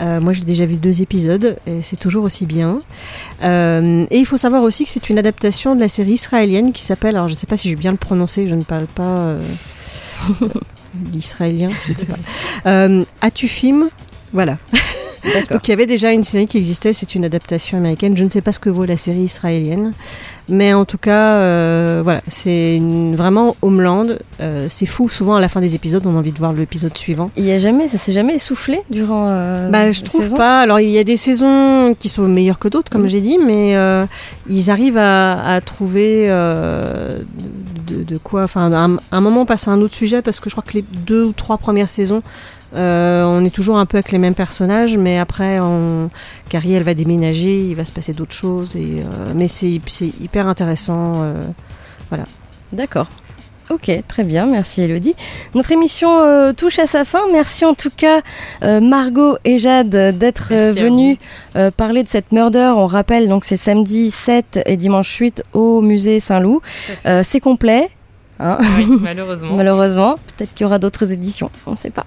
[0.00, 2.80] Euh, moi j'ai déjà vu deux épisodes et c'est toujours aussi bien.
[3.42, 6.82] Euh, et il faut savoir aussi que c'est une adaptation de la série israélienne qui
[6.82, 9.36] s'appelle alors je sais pas si je vais bien le prononcer je ne parle pas
[11.12, 12.16] l'israélien, je ne sais pas.
[12.66, 13.88] Euh, As-tu film
[14.32, 14.56] Voilà.
[15.50, 18.14] Donc il y avait déjà une série qui existait, c'est une adaptation américaine.
[18.14, 19.92] Je ne sais pas ce que vaut la série israélienne,
[20.50, 22.78] mais en tout cas, euh, voilà, c'est
[23.14, 24.06] vraiment Homeland.
[24.42, 25.08] Euh, c'est fou.
[25.08, 27.30] Souvent à la fin des épisodes, on a envie de voir l'épisode suivant.
[27.38, 29.28] Il y a jamais, ça s'est jamais essoufflé durant.
[29.30, 30.36] euh, Bah, je trouve saison?
[30.36, 30.60] pas.
[30.60, 33.08] Alors, il y a des saisons qui sont meilleures que d'autres, comme Mhm.
[33.08, 34.04] j'ai dit, mais euh,
[34.46, 36.26] ils arrivent à, à trouver
[37.84, 38.44] de, quoi.
[38.44, 40.82] Enfin, un, un moment, passer à un autre sujet, parce que je crois que les
[40.82, 42.22] deux ou trois premières saisons,
[42.74, 46.10] euh, on est toujours un peu avec les mêmes personnages, mais après, on...
[46.48, 50.08] Carrie, elle va déménager, il va se passer d'autres choses, et, euh, mais c'est c'est
[50.20, 51.22] hyper intéressant.
[51.22, 51.46] euh,
[52.08, 52.24] voilà.
[52.72, 53.08] D'accord.
[53.70, 55.14] Ok, très bien, merci Elodie.
[55.54, 57.20] Notre émission euh, touche à sa fin.
[57.32, 58.20] Merci en tout cas
[58.62, 61.18] euh, Margot et Jade d'être euh, Merci à venues
[61.56, 62.72] euh, parler de cette murder.
[62.76, 66.60] On rappelle donc c'est samedi 7 et dimanche 8 au musée Saint-Loup.
[67.06, 67.88] Euh, c'est complet.
[68.40, 68.58] Hein.
[68.78, 69.54] Oui, malheureusement.
[69.54, 72.04] Malheureusement, peut-être qu'il y aura d'autres éditions, on ne sait pas.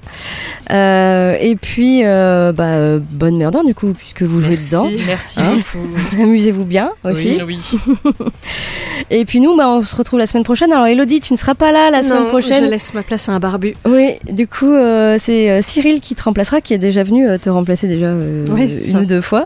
[0.71, 4.87] Euh, et puis, euh, bah, bonne murder du coup, puisque vous jouez dedans.
[5.05, 5.87] merci Hein beaucoup.
[6.21, 7.39] Amusez-vous bien aussi.
[7.45, 8.13] Oui, oui.
[9.09, 10.71] Et puis nous, bah, on se retrouve la semaine prochaine.
[10.71, 12.65] Alors Elodie, tu ne seras pas là la semaine Non, prochaine.
[12.65, 13.75] Je laisse ma place à un barbu.
[13.85, 17.87] Oui, du coup, euh, c'est Cyril qui te remplacera, qui est déjà venu te remplacer
[17.87, 18.99] déjà euh, Oui, une ça.
[18.99, 19.45] ou deux fois,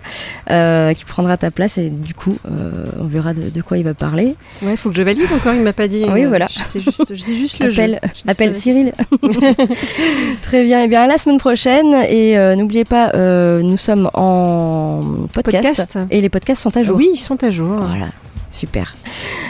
[0.49, 3.83] euh, qui prendra ta place et du coup, euh, on verra de, de quoi il
[3.83, 4.35] va parler.
[4.61, 6.05] Ouais, il faut que je valide encore, il m'a pas dit.
[6.09, 6.47] Oui, Euh, voilà.
[6.49, 8.09] Je sais juste, juste le Appelle, jeu.
[8.25, 8.93] Je appelle Cyril.
[10.41, 10.81] Très bien.
[10.83, 15.01] Et bien à la semaine prochaine et euh, n'oubliez pas, euh, nous sommes en
[15.33, 15.99] podcast, Podcast.
[16.09, 16.97] et les podcasts sont à jour.
[16.97, 17.75] Oui, ils sont à jour.
[17.77, 18.07] Voilà,
[18.49, 18.95] super.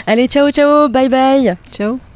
[0.07, 1.55] Allez, ciao, ciao, bye bye.
[1.71, 2.10] Ciao.